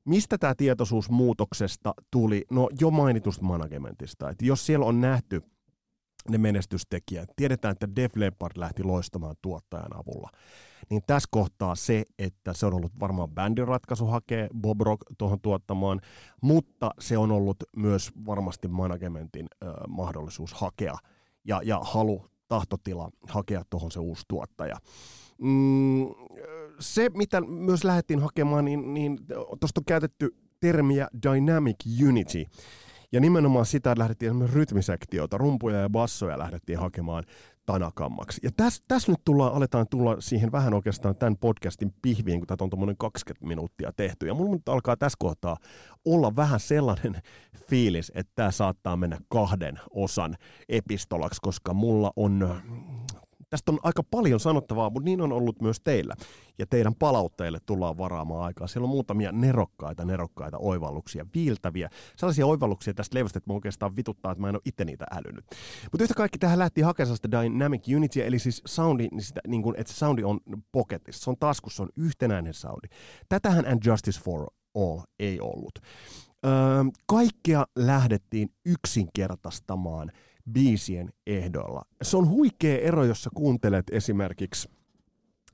Mistä 0.05 0.39
tämä 0.39 0.55
tietoisuus 0.55 1.11
muutoksesta 1.11 1.95
tuli? 2.11 2.45
No 2.51 2.69
jo 2.81 2.91
mainitusta 2.91 3.45
managementista. 3.45 4.31
Että 4.31 4.45
jos 4.45 4.67
siellä 4.67 4.87
on 4.87 5.01
nähty 5.01 5.43
ne 6.29 6.39
menestystekijät, 6.39 7.29
tiedetään, 7.37 7.73
että 7.73 7.97
Def 7.97 8.17
Leppard 8.17 8.53
lähti 8.57 8.83
loistamaan 8.83 9.37
tuottajan 9.43 9.97
avulla 9.97 10.31
niin 10.93 11.03
tässä 11.07 11.29
kohtaa 11.31 11.75
se, 11.75 12.05
että 12.19 12.53
se 12.55 12.67
on 12.67 12.75
ollut 12.75 12.93
varmaan 13.01 13.31
bändin 13.31 13.69
ratkaisu 13.69 14.07
hakea 14.07 14.49
Bob 14.61 14.81
Rock 14.81 15.03
tuohon 15.19 15.41
tuottamaan, 15.41 16.01
mutta 16.41 16.91
se 16.99 17.19
on 17.19 17.33
ollut 17.33 17.57
myös 17.77 18.11
varmasti 18.27 18.69
managementin 18.69 19.47
ö, 19.63 19.67
mahdollisuus 19.89 20.53
hakea 20.53 20.95
ja, 21.45 21.61
ja 21.65 21.81
halu, 21.83 22.27
tahtotila 22.49 23.11
hakea 23.29 23.63
tuohon 23.71 23.91
se 23.91 24.01
uusi 24.01 24.23
tuottaja. 24.29 24.77
Mm, 25.39 26.07
se, 26.81 27.11
mitä 27.15 27.41
myös 27.41 27.85
lähdettiin 27.85 28.21
hakemaan, 28.21 28.65
niin, 28.65 28.95
niin 28.95 29.19
tuosta 29.61 29.81
on 29.81 29.85
käytetty 29.85 30.37
termiä 30.61 31.09
Dynamic 31.23 31.77
Unity. 32.09 32.45
Ja 33.13 33.21
nimenomaan 33.21 33.67
sitä 33.67 33.91
että 33.93 34.01
lähdettiin 34.01 34.51
rytmisektiota, 34.51 35.39
rumpuja 35.39 35.81
ja 35.81 35.91
bassoja 35.91 36.39
lähdettiin 36.39 36.79
hakemaan 36.79 37.25
tanakammaksi. 37.67 38.41
Ja 38.45 38.51
tässä 38.57 38.85
täs 38.89 39.09
nyt 39.09 39.19
tullaan, 39.25 39.55
aletaan 39.55 39.87
tulla 39.91 40.17
siihen 40.19 40.53
vähän 40.53 40.75
oikeastaan 40.75 41.17
tämän 41.17 41.37
podcastin 41.37 41.95
pihviin, 42.03 42.41
kun 42.41 42.47
tätä 42.47 42.65
on 42.65 42.71
tuommoinen 42.71 42.97
20 42.97 43.47
minuuttia 43.47 43.93
tehty. 43.97 44.27
Ja 44.27 44.35
mulla 44.35 44.53
nyt 44.53 44.69
alkaa 44.69 44.97
tässä 44.97 45.17
kohtaa 45.19 45.57
olla 46.05 46.37
vähän 46.37 46.61
sellainen 46.61 47.23
fiilis, 47.69 48.13
että 48.15 48.33
tämä 48.35 48.51
saattaa 48.51 48.97
mennä 48.97 49.19
kahden 49.29 49.81
osan 49.91 50.37
epistolaksi, 50.69 51.41
koska 51.43 51.75
mulla 51.75 52.13
on 52.17 52.63
Tästä 53.53 53.73
on 53.73 53.79
aika 53.83 54.03
paljon 54.03 54.41
sanottavaa, 54.41 54.91
mutta 54.91 55.05
niin 55.05 55.21
on 55.21 55.33
ollut 55.33 55.63
myös 55.63 55.81
teillä. 55.81 56.15
Ja 56.59 56.67
teidän 56.67 56.95
palautteille 56.95 57.59
tullaan 57.67 57.99
varaamaan 57.99 58.45
aikaa. 58.45 58.67
Siellä 58.67 58.85
on 58.85 58.91
muutamia 58.91 59.33
nerokkaita, 59.33 60.05
nerokkaita 60.05 60.59
oivalluksia, 60.59 61.27
viiltäviä. 61.35 61.89
Sellaisia 62.17 62.47
oivalluksia 62.47 62.95
tästä 62.95 63.19
levystä, 63.19 63.39
että 63.39 63.51
mä 63.51 63.55
oikeastaan 63.55 63.97
vituttaa, 63.97 64.33
että 64.33 64.41
mä 64.41 64.49
en 64.49 64.55
ole 64.55 64.63
itse 64.65 64.85
niitä 64.85 65.05
älynyt. 65.11 65.45
Mutta 65.93 66.05
yhtä 66.05 66.15
kaikki 66.15 66.39
tähän 66.39 66.59
lähti 66.59 66.81
hakemaan 66.81 67.17
sitä 67.17 67.31
Dynamic 67.31 67.83
Unity, 67.97 68.27
eli 68.27 68.39
siis 68.39 68.63
soundi, 68.67 69.09
niin 69.11 69.23
sitä, 69.23 69.41
niin 69.47 69.63
kuin, 69.63 69.75
että 69.79 69.93
soundi 69.93 70.25
on 70.25 70.41
pocketissa, 70.73 71.25
se 71.25 71.31
on 71.31 71.37
taskussa, 71.41 71.83
on 71.83 71.89
yhtenäinen 71.97 72.55
soundi. 72.55 72.89
Tätähän 73.29 73.67
And 73.67 73.83
Justice 73.87 74.21
for 74.21 74.47
All 74.75 75.01
ei 75.19 75.41
ollut. 75.41 75.79
Öö, 76.47 76.53
kaikkea 77.07 77.65
lähdettiin 77.77 78.49
yksinkertaistamaan– 78.67 80.13
biisien 80.53 81.11
ehdoilla. 81.27 81.83
Se 82.03 82.17
on 82.17 82.29
huikea 82.29 82.79
ero, 82.79 83.05
jos 83.05 83.23
sä 83.23 83.31
kuuntelet 83.35 83.85
esimerkiksi 83.91 84.69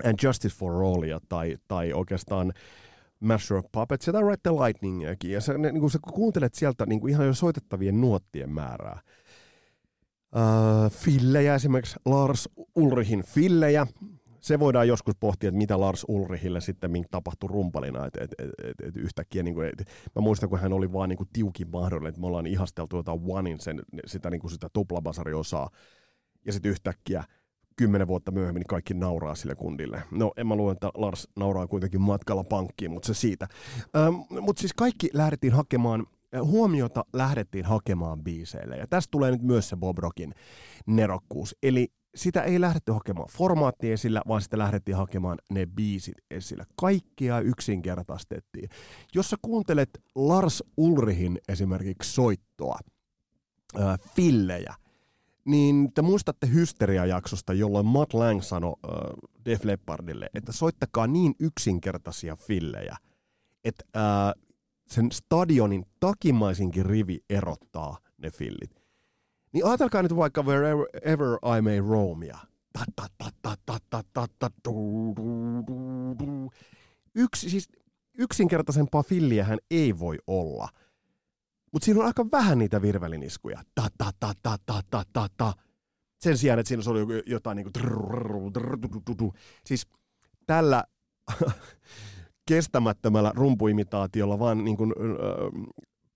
And 0.05 0.15
Justice 0.23 0.57
for 0.57 0.73
Allia 0.73 1.21
tai, 1.29 1.57
tai 1.69 1.93
oikeastaan 1.93 2.53
Master 3.21 3.57
of 3.57 3.65
Puppets 3.73 4.07
tai 4.07 4.23
Ride 4.23 4.37
the 4.43 4.51
Lightningiakin. 4.51 5.31
Ja 5.31 5.41
sä, 5.41 5.59
niin 5.59 5.81
kun 5.81 5.91
sä 5.91 5.99
kuuntelet 6.13 6.55
sieltä 6.55 6.87
niin 6.87 7.01
kuin 7.01 7.11
ihan 7.11 7.27
jo 7.27 7.35
soitettavien 7.35 8.01
nuottien 8.01 8.51
määrää. 8.51 9.01
Uh, 10.37 10.93
fillejä 10.93 11.55
esimerkiksi, 11.55 11.97
Lars 12.05 12.49
Ulrihin 12.75 13.23
fillejä, 13.23 13.87
se 14.41 14.59
voidaan 14.59 14.89
joskus 14.89 15.17
pohtia, 15.21 15.49
että 15.49 15.59
mitä 15.59 15.81
Lars 15.81 16.05
Ulrihille 16.09 16.61
sitten 16.61 16.91
tapahtui 17.11 17.49
rumpalina. 17.49 18.07
Et, 18.07 18.17
et, 18.17 18.35
et, 18.39 18.81
et, 18.83 18.97
yhtäkkiä, 18.97 19.43
niin 19.43 19.55
kuin, 19.55 19.69
et, 19.69 19.89
mä 20.17 20.23
muistan, 20.23 20.49
kun 20.49 20.59
hän 20.59 20.73
oli 20.73 20.93
vaan 20.93 21.09
niin 21.09 21.17
kuin 21.17 21.29
tiukin 21.33 21.71
mahdollinen, 21.71 22.09
että 22.09 22.21
me 22.21 22.27
ollaan 22.27 22.47
ihasteltu 22.47 22.97
jotain 22.97 23.21
Onein 23.29 23.61
sen, 23.61 23.83
sitä, 24.07 24.31
niin 24.31 24.41
kuin 24.41 24.51
sitä 24.51 24.69
tuplabasariosaa. 24.73 25.71
Ja 26.47 26.53
sitten 26.53 26.71
yhtäkkiä 26.71 27.25
kymmenen 27.77 28.07
vuotta 28.07 28.31
myöhemmin 28.31 28.65
kaikki 28.65 28.95
nauraa 28.95 29.35
sille 29.35 29.55
kundille. 29.55 30.03
No, 30.11 30.33
en 30.37 30.47
mä 30.47 30.57
luule, 30.57 30.73
että 30.73 30.91
Lars 30.95 31.29
nauraa 31.37 31.67
kuitenkin 31.67 32.01
matkalla 32.01 32.45
pankkiin, 32.45 32.91
mutta 32.91 33.07
se 33.07 33.15
siitä. 33.15 33.49
Ähm, 33.97 34.15
mutta 34.41 34.61
siis 34.61 34.75
kaikki 34.75 35.11
lähdettiin 35.13 35.53
hakemaan 35.53 36.07
huomiota 36.43 37.05
lähdettiin 37.13 37.65
hakemaan 37.65 38.25
biiseille. 38.25 38.77
Ja 38.77 38.87
tästä 38.87 39.11
tulee 39.11 39.31
nyt 39.31 39.43
myös 39.43 39.69
se 39.69 39.77
Bob 39.77 39.99
Rockin 39.99 40.35
nerokkuus. 40.87 41.57
Eli 41.63 41.89
sitä 42.15 42.43
ei 42.43 42.61
lähdetty 42.61 42.93
hakemaan 42.93 43.29
formaatti 43.29 43.93
esillä, 43.93 44.23
vaan 44.29 44.43
sitä 44.43 44.59
lähdettiin 44.59 44.97
hakemaan 44.97 45.39
ne 45.51 45.67
biisit 45.67 46.15
esillä. 46.31 46.65
Kaikkea 46.77 47.41
yksinkertaistettiin. 47.41 48.69
Jos 49.15 49.31
sä 49.31 49.37
kuuntelet 49.43 50.03
Lars 50.15 50.65
Ulrihin 50.77 51.39
esimerkiksi 51.49 52.13
soittoa, 52.13 52.79
äh, 53.81 53.99
fillejä, 54.15 54.75
niin 55.45 55.93
te 55.95 56.03
muistatte 56.03 56.49
Hysteria-jaksosta, 56.53 57.53
jolloin 57.53 57.87
Matt 57.87 58.15
Lang 58.15 58.43
sanoi 58.43 58.75
äh, 58.85 58.91
Def 59.45 59.65
Leppardille, 59.65 60.31
että 60.35 60.53
soittakaa 60.53 61.07
niin 61.07 61.35
yksinkertaisia 61.41 62.37
fillejä, 62.37 62.97
että 63.65 63.85
äh, 63.97 64.48
sen 64.89 65.13
stadionin 65.13 65.87
takimaisinkin 66.01 66.87
rivi 66.87 67.25
erottaa 67.31 67.99
ne 68.19 68.31
fillit. 68.31 68.83
Niin 69.53 69.67
ajatelkaa 69.67 70.03
nyt 70.03 70.17
vaikka 70.17 70.43
Wherever 70.43 71.39
I 71.59 71.63
May 71.63 71.81
Roamia. 71.81 72.39
Yksi, 77.15 77.51
siis 77.51 77.69
yksinkertaisempaa 78.19 79.03
filliähän 79.03 79.59
ei 79.71 79.99
voi 79.99 80.19
olla. 80.27 80.69
Mutta 81.73 81.85
siinä 81.85 82.01
on 82.01 82.07
aika 82.07 82.27
vähän 82.33 82.59
niitä 82.59 82.83
virveliniskuja. 82.83 83.63
Ta, 83.75 83.87
ta, 83.99 84.11
ta, 84.21 84.33
ta, 84.43 84.57
ta, 84.67 84.83
ta, 84.91 85.03
ta, 85.13 85.27
ta. 85.37 85.55
Sen 86.21 86.39
sijaan, 86.39 86.59
että 86.59 86.69
siinä 86.69 86.83
oli 86.87 87.23
jotain 87.27 87.57
niin 87.57 87.67
kuin... 89.17 89.33
Siis 89.67 89.87
tällä 90.47 90.85
kestämättömällä 92.49 93.33
rumpuimitaatiolla 93.35 94.39
vaan 94.39 94.65
niin 94.65 94.77
kuin, 94.77 94.93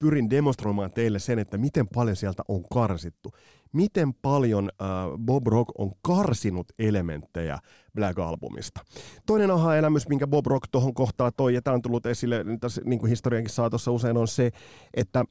pyrin 0.03 0.31
demonstroimaan 0.31 0.93
teille 0.93 1.19
sen, 1.19 1.39
että 1.39 1.59
miten 1.59 1.89
paljon 1.89 2.17
sieltä 2.17 2.43
on 2.49 2.65
karsittu. 2.75 3.31
Miten 3.73 4.15
paljon 4.15 4.71
äh, 4.83 4.89
Bob 5.19 5.47
Rock 5.47 5.71
on 5.79 5.93
karsinut 6.03 6.67
elementtejä 6.79 7.59
Black 7.95 8.19
Albumista. 8.19 8.81
Toinen 9.27 9.51
aha-elämys, 9.51 10.09
minkä 10.09 10.27
Bob 10.27 10.47
Rock 10.47 10.69
tuohon 10.71 10.95
kohtaa 10.95 11.33
toi, 11.33 11.55
ja 11.55 11.63
tämä 11.63 11.75
on 11.75 11.83
tullut 11.83 12.07
esille 12.07 12.45
tässä 12.61 12.83
niin 12.85 12.99
kuin 12.99 13.11
historiankin 13.11 13.53
saatossa 13.53 13.91
usein, 13.91 14.17
on 14.17 14.29
se, 14.29 14.51
että 14.95 15.25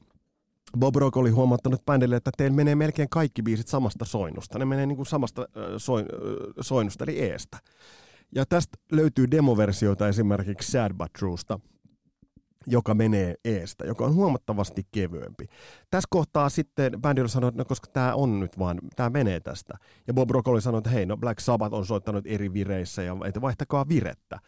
Bob 0.78 0.96
Rock 0.96 1.16
oli 1.16 1.30
huomattanut 1.30 1.84
bändille, 1.84 2.16
että 2.16 2.30
teillä 2.36 2.56
menee 2.56 2.74
melkein 2.74 3.08
kaikki 3.08 3.42
biisit 3.42 3.68
samasta 3.68 4.04
soinnusta. 4.04 4.58
Ne 4.58 4.64
menee 4.64 4.86
niin 4.86 4.96
kuin 4.96 5.06
samasta 5.06 5.42
äh, 5.42 5.64
soin, 5.76 6.04
äh, 6.04 6.54
soinnusta, 6.60 7.04
eli 7.04 7.20
eestä. 7.20 7.58
Ja 8.34 8.46
tästä 8.46 8.78
löytyy 8.92 9.30
demoversioita 9.30 10.08
esimerkiksi 10.08 10.72
Sad 10.72 10.94
But 10.94 11.12
Truesta– 11.12 11.60
joka 12.66 12.94
menee 12.94 13.34
eestä, 13.44 13.84
joka 13.84 14.04
on 14.04 14.14
huomattavasti 14.14 14.86
kevyempi. 14.92 15.46
Tässä 15.90 16.08
kohtaa 16.10 16.48
sitten 16.48 16.92
bändi 17.00 17.28
sanoi, 17.28 17.48
että 17.48 17.58
no, 17.58 17.64
koska 17.64 17.86
tämä 17.92 18.14
on 18.14 18.40
nyt 18.40 18.58
vaan, 18.58 18.78
tämä 18.96 19.10
menee 19.10 19.40
tästä. 19.40 19.78
Ja 20.06 20.14
Bob 20.14 20.30
Rock 20.30 20.48
oli 20.48 20.60
sanonut, 20.60 20.86
että 20.86 20.96
hei, 20.96 21.06
no 21.06 21.16
Black 21.16 21.40
Sabbath 21.40 21.74
on 21.74 21.86
soittanut 21.86 22.26
eri 22.26 22.52
vireissä 22.52 23.02
ja 23.02 23.16
että 23.24 23.40
vaihtakaa 23.40 23.88
virettä. 23.88 24.38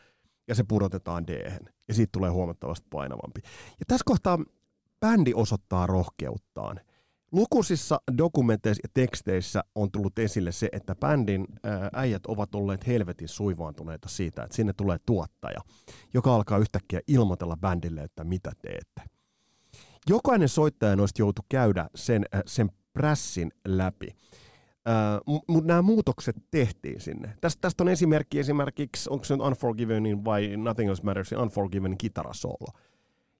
Ja 0.48 0.54
se 0.54 0.64
pudotetaan 0.68 1.26
d 1.26 1.60
Ja 1.88 1.94
siitä 1.94 2.12
tulee 2.12 2.30
huomattavasti 2.30 2.86
painavampi. 2.90 3.40
Ja 3.80 3.84
tässä 3.86 4.04
kohtaa 4.06 4.38
bändi 5.00 5.32
osoittaa 5.34 5.86
rohkeuttaan– 5.86 6.80
Lukuisissa 7.32 8.00
dokumenteissa 8.18 8.80
ja 8.84 8.88
teksteissä 8.94 9.64
on 9.74 9.90
tullut 9.90 10.18
esille 10.18 10.52
se, 10.52 10.68
että 10.72 10.94
bändin 10.94 11.46
äijät 11.92 12.26
ovat 12.26 12.54
olleet 12.54 12.86
helvetin 12.86 13.28
suivaantuneita 13.28 14.08
siitä, 14.08 14.42
että 14.44 14.56
sinne 14.56 14.72
tulee 14.72 14.98
tuottaja, 15.06 15.60
joka 16.14 16.34
alkaa 16.34 16.58
yhtäkkiä 16.58 17.00
ilmoitella 17.06 17.56
bändille, 17.56 18.02
että 18.02 18.24
mitä 18.24 18.52
teette. 18.62 19.02
Jokainen 20.08 20.48
soittaja 20.48 20.96
noista 20.96 21.22
joutui 21.22 21.44
käydä 21.48 21.88
sen, 21.94 22.24
sen 22.46 22.70
prässin 22.92 23.52
läpi. 23.68 24.08
Uh, 25.26 25.42
mutta 25.48 25.68
nämä 25.68 25.82
muutokset 25.82 26.36
tehtiin 26.50 27.00
sinne. 27.00 27.34
Tästä, 27.40 27.60
tästä 27.60 27.84
on 27.84 27.88
esimerkki 27.88 28.38
esimerkiksi, 28.38 29.10
onko 29.10 29.24
se 29.24 29.36
nyt 29.36 29.46
Unforgiven 29.46 30.24
vai 30.24 30.56
Nothing 30.56 30.88
Else 30.88 31.02
Matters, 31.02 31.32
Unforgiven 31.32 31.98
kitarasoolo 31.98 32.68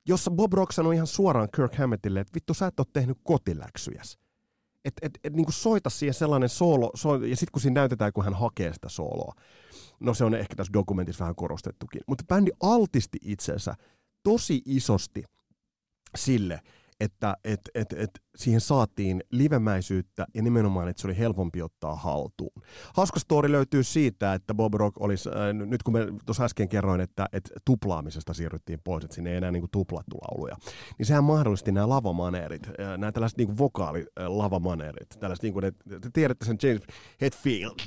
jossa 0.09 0.31
Bob 0.31 0.53
Rock 0.53 0.73
sanoi 0.73 0.95
ihan 0.95 1.07
suoraan 1.07 1.49
Kirk 1.57 1.75
Hammettille, 1.75 2.21
että 2.21 2.35
vittu 2.35 2.55
sä 2.55 2.67
et 2.67 2.81
ole 2.81 2.87
tehnyt 2.93 3.19
kotiläksyjäs. 3.23 4.19
Että 4.85 5.07
et, 5.07 5.19
et, 5.25 5.33
niin 5.33 5.47
soita 5.53 5.91
siihen 5.91 6.15
sellainen 6.15 6.49
soolo, 6.49 6.91
so, 6.95 7.15
ja 7.15 7.37
sitten 7.37 7.53
kun 7.53 7.63
siinä 7.63 7.81
näytetään, 7.81 8.13
kun 8.13 8.25
hän 8.25 8.35
hakee 8.35 8.73
sitä 8.73 8.89
sooloa, 8.89 9.35
no 10.01 10.15
se 10.15 10.25
on 10.25 10.35
ehkä 10.35 10.57
tässä 10.57 10.73
dokumentissa 10.73 11.25
vähän 11.25 11.35
korostettukin, 11.35 12.01
mutta 12.07 12.25
bändi 12.29 12.51
altisti 12.61 13.19
itsensä 13.23 13.75
tosi 14.23 14.63
isosti 14.65 15.25
sille, 16.17 16.61
että 17.05 17.37
et, 17.45 17.61
et, 17.75 17.93
et 17.93 18.11
siihen 18.37 18.61
saatiin 18.61 19.23
livemäisyyttä 19.31 20.27
ja 20.35 20.43
nimenomaan, 20.43 20.89
että 20.89 21.03
se 21.03 21.07
oli 21.07 21.19
helpompi 21.19 21.63
ottaa 21.63 21.95
haltuun. 21.95 22.63
Hauska 22.95 23.21
story 23.21 23.53
löytyy 23.53 23.83
siitä, 23.83 24.35
että 24.35 24.55
Bob 24.55 24.75
Rock 24.75 25.01
olisi, 25.01 25.29
äh, 25.29 25.67
nyt 25.67 25.83
kun 25.83 25.93
me 25.93 26.07
tuossa 26.27 26.45
äsken 26.45 26.69
kerroin, 26.69 27.01
että, 27.01 27.27
että 27.33 27.51
tuplaamisesta 27.65 28.35
siirryttiin 28.35 28.81
pois, 28.85 29.05
että 29.05 29.15
sinne 29.15 29.31
ei 29.31 29.37
enää 29.37 29.51
niin 29.51 29.67
tuplattu 29.73 30.17
lauluja, 30.17 30.57
niin 30.99 31.07
sehän 31.07 31.25
mahdollisti 31.25 31.73
nämä 31.73 31.89
lavamaneerit, 31.89 32.67
äh, 32.67 32.99
nämä 32.99 33.13
tällaiset 33.13 33.39
niin 33.39 33.49
kuin 33.49 33.59
vokaalilavamaneerit, 33.59 35.09
tällaiset 35.21 35.43
niin 35.43 35.53
kuin, 35.53 35.65
että 35.65 36.01
te 36.01 36.11
tiedätte 36.13 36.45
sen 36.47 36.59
James 36.63 36.83
Hetfield, 37.21 37.79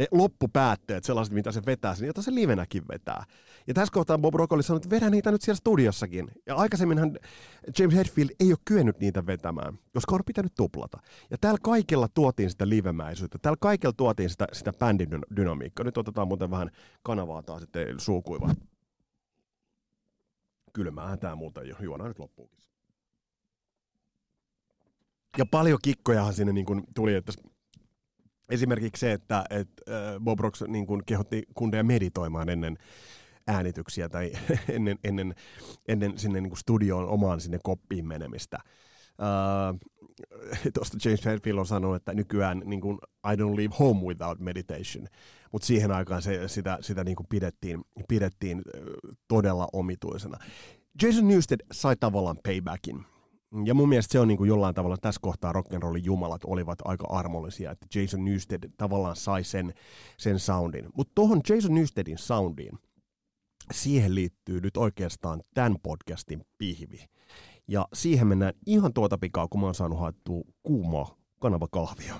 ne 0.00 0.06
loppupäätteet, 0.10 1.04
sellaiset, 1.04 1.34
mitä 1.34 1.52
se 1.52 1.62
vetää, 1.66 1.94
niin 1.94 2.06
jota 2.06 2.22
se 2.22 2.34
livenäkin 2.34 2.82
vetää. 2.88 3.24
Ja 3.66 3.74
tässä 3.74 3.92
kohtaa 3.92 4.18
Bob 4.18 4.34
Rock 4.34 4.52
oli 4.52 4.62
sanonut, 4.62 4.84
että 4.84 4.96
vedä 4.96 5.10
niitä 5.10 5.30
nyt 5.30 5.42
siellä 5.42 5.56
studiossakin. 5.56 6.30
Ja 6.46 6.56
aikaisemminhan 6.56 7.18
James 7.78 7.94
Hetfield 7.94 8.30
ei 8.40 8.52
ole 8.52 8.58
kyennyt 8.64 9.00
niitä 9.00 9.26
vetämään, 9.26 9.78
koska 9.94 10.14
on 10.14 10.20
pitänyt 10.26 10.52
tuplata. 10.56 10.98
Ja 11.30 11.38
täällä 11.38 11.58
kaikella 11.62 12.08
tuotiin 12.08 12.50
sitä 12.50 12.68
livemäisyyttä, 12.68 13.38
täällä 13.38 13.56
kaikella 13.60 13.92
tuotiin 13.92 14.30
sitä, 14.30 14.46
sitä 14.52 14.72
bändin 14.72 15.08
dynamiikkaa. 15.36 15.84
Nyt 15.84 15.98
otetaan 15.98 16.28
muuten 16.28 16.50
vähän 16.50 16.70
kanavaa 17.02 17.42
taas, 17.42 17.62
ettei 17.62 17.94
suukuiva. 17.98 18.54
Kylmäähän 20.72 21.18
tämä 21.18 21.34
muuten 21.34 21.68
jo, 21.68 21.76
juona 21.80 22.08
nyt 22.08 22.18
loppuukin. 22.18 22.60
Ja 25.38 25.46
paljon 25.46 25.78
kikkojahan 25.82 26.34
sinne 26.34 26.52
niin 26.52 26.66
kuin 26.66 26.82
tuli, 26.94 27.14
että 27.14 27.32
esimerkiksi 28.50 29.00
se, 29.00 29.12
että, 29.12 29.44
että 29.50 29.82
Bob 30.20 30.40
Rock 30.40 30.56
niin 30.68 30.86
kuin 30.86 31.02
kehotti 31.06 31.42
kundeja 31.54 31.84
meditoimaan 31.84 32.48
ennen 32.48 32.78
äänityksiä 33.46 34.08
tai 34.08 34.32
ennen, 34.68 34.98
ennen, 35.04 35.34
ennen 35.88 36.18
sinne 36.18 36.40
niin 36.40 36.50
kuin 36.50 36.58
studioon 36.58 37.08
omaan 37.08 37.40
sinne 37.40 37.58
koppiin 37.62 38.06
menemistä. 38.06 38.58
tuosta 40.74 40.98
James 41.04 41.24
Hetfield 41.24 41.58
on 41.58 41.66
sanonut, 41.66 41.96
että 41.96 42.14
nykyään 42.14 42.62
niin 42.64 42.80
kuin, 42.80 42.98
I 43.32 43.36
don't 43.36 43.56
leave 43.56 43.74
home 43.78 44.00
without 44.00 44.40
meditation, 44.40 45.06
mutta 45.52 45.66
siihen 45.66 45.92
aikaan 45.92 46.22
se, 46.22 46.48
sitä, 46.48 46.78
sitä 46.80 47.04
niin 47.04 47.16
kuin 47.16 47.26
pidettiin, 47.28 47.84
pidettiin 48.08 48.62
todella 49.28 49.68
omituisena. 49.72 50.38
Jason 51.02 51.28
Newsted 51.28 51.60
sai 51.72 51.96
tavallaan 51.96 52.38
paybackin. 52.44 53.04
Ja 53.64 53.74
mun 53.74 53.88
mielestä 53.88 54.12
se 54.12 54.20
on 54.20 54.28
niin 54.28 54.38
kuin 54.38 54.48
jollain 54.48 54.74
tavalla 54.74 54.96
tässä 54.96 55.20
kohtaa 55.22 55.52
rock'n'rollin 55.52 56.04
jumalat 56.04 56.44
olivat 56.44 56.78
aika 56.84 57.06
armollisia, 57.10 57.70
että 57.70 57.86
Jason 57.94 58.24
Newsted 58.24 58.70
tavallaan 58.76 59.16
sai 59.16 59.44
sen, 59.44 59.74
sen 60.16 60.38
soundin. 60.38 60.88
Mutta 60.94 61.12
tuohon 61.14 61.40
Jason 61.48 61.74
Newstedin 61.74 62.18
soundiin, 62.18 62.78
siihen 63.72 64.14
liittyy 64.14 64.60
nyt 64.60 64.76
oikeastaan 64.76 65.42
tämän 65.54 65.76
podcastin 65.82 66.44
pihvi. 66.58 67.04
Ja 67.68 67.88
siihen 67.94 68.26
mennään 68.26 68.54
ihan 68.66 68.92
tuota 68.92 69.18
pikaa, 69.18 69.48
kun 69.48 69.60
mä 69.60 69.66
oon 69.66 69.74
saanut 69.74 69.98
haettua 70.00 70.42
kuumaa 70.62 71.16
kanavakahvia. 71.40 72.14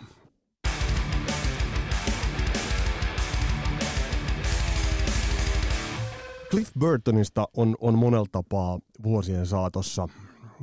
Cliff 6.50 6.72
Burtonista 6.78 7.48
on, 7.56 7.76
on 7.80 7.98
monella 7.98 8.26
tapaa 8.32 8.78
vuosien 9.02 9.46
saatossa 9.46 10.08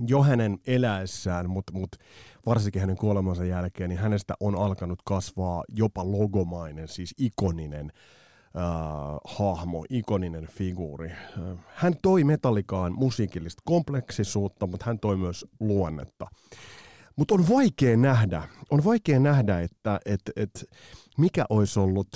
jo 0.07 0.23
hänen 0.23 0.57
eläessään, 0.67 1.49
mutta 1.49 1.73
mut 1.73 1.95
varsinkin 2.45 2.81
hänen 2.81 2.97
kuolemansa 2.97 3.45
jälkeen, 3.45 3.89
niin 3.89 3.99
hänestä 3.99 4.33
on 4.39 4.55
alkanut 4.55 4.99
kasvaa 5.05 5.63
jopa 5.69 6.11
logomainen, 6.11 6.87
siis 6.87 7.13
ikoninen 7.17 7.91
äh, 8.57 8.63
hahmo, 9.25 9.85
ikoninen 9.89 10.47
figuuri. 10.47 11.11
Äh, 11.11 11.57
hän 11.67 11.93
toi 12.01 12.23
metallikaan 12.23 12.93
musiikillista 12.93 13.61
kompleksisuutta, 13.65 14.67
mutta 14.67 14.85
hän 14.85 14.99
toi 14.99 15.17
myös 15.17 15.45
luonnetta. 15.59 16.27
Mutta 17.15 17.33
on 17.33 17.49
vaikea 17.49 17.97
nähdä, 17.97 18.43
on 18.71 18.83
vaikea 18.83 19.19
nähdä, 19.19 19.59
että 19.59 19.99
et, 20.05 20.21
et 20.35 20.65
mikä 21.17 21.45
olisi 21.49 21.79
ollut 21.79 22.07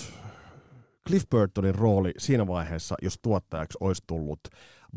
Cliff 1.08 1.30
Burtonin 1.30 1.76
rooli 1.76 2.12
siinä 2.18 2.48
vaiheessa, 2.48 2.96
jos 3.02 3.20
tuottajaksi 3.22 3.78
olisi 3.82 4.04
tullut 4.08 4.40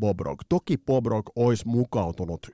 Bob 0.01 0.21
Rock. 0.21 0.45
Toki 0.49 0.79
Bob 0.79 1.07
Rock 1.07 1.27
olisi 1.37 1.69
mukautunut 1.69 2.51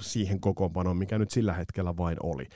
siihen 0.00 0.40
kokoonpanoon, 0.40 0.96
mikä 0.96 1.18
nyt 1.18 1.30
sillä 1.30 1.52
hetkellä 1.52 1.96
vain 1.96 2.16
oli. 2.22 2.46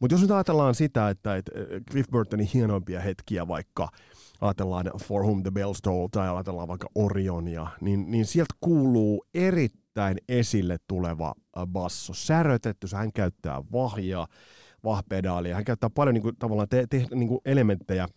Mutta 0.00 0.14
jos 0.14 0.22
nyt 0.22 0.30
ajatellaan 0.30 0.74
sitä, 0.74 1.08
että, 1.08 1.36
että 1.36 1.52
Cliff 1.90 2.10
Burtonin 2.10 2.48
hienoimpia 2.54 3.00
hetkiä 3.00 3.48
vaikka 3.48 3.88
ajatellaan 4.40 4.90
For 5.04 5.22
Whom 5.22 5.42
the 5.42 5.50
Bells 5.50 5.82
Toll 5.82 6.06
tai 6.06 6.28
ajatellaan 6.28 6.68
vaikka 6.68 6.88
Orionia, 6.94 7.66
niin, 7.80 8.10
niin 8.10 8.26
sieltä 8.26 8.54
kuuluu 8.60 9.24
erittäin 9.34 10.16
esille 10.28 10.76
tuleva 10.88 11.34
basso. 11.66 12.14
Särötetty, 12.14 12.86
hän 12.94 13.12
käyttää 13.12 13.62
vahjaa, 13.72 14.26
vahpedaalia, 14.84 15.54
hän 15.54 15.64
käyttää 15.64 15.90
paljon 15.90 16.14
niin 16.14 16.22
kuin, 16.22 16.36
tavallaan 16.38 16.68
te, 16.68 16.86
te, 16.90 17.06
niin 17.14 17.28
kuin 17.28 17.40
elementtejä 17.44 18.08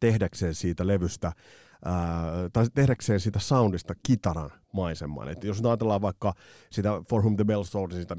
tehdäkseen 0.00 0.54
siitä 0.54 0.86
levystä, 0.86 1.32
tai 2.52 2.66
tehdäkseen 2.74 3.20
siitä 3.20 3.38
soundista 3.38 3.94
kitaran 4.02 4.50
maisemaan. 4.72 5.28
Et 5.28 5.44
jos 5.44 5.60
ajatellaan 5.64 6.02
vaikka 6.02 6.34
sitä 6.72 7.02
For 7.08 7.22
Whom 7.22 7.36
the 7.36 7.44
Bells 7.44 7.70
Toll, 7.70 7.90
sitä 7.90 8.16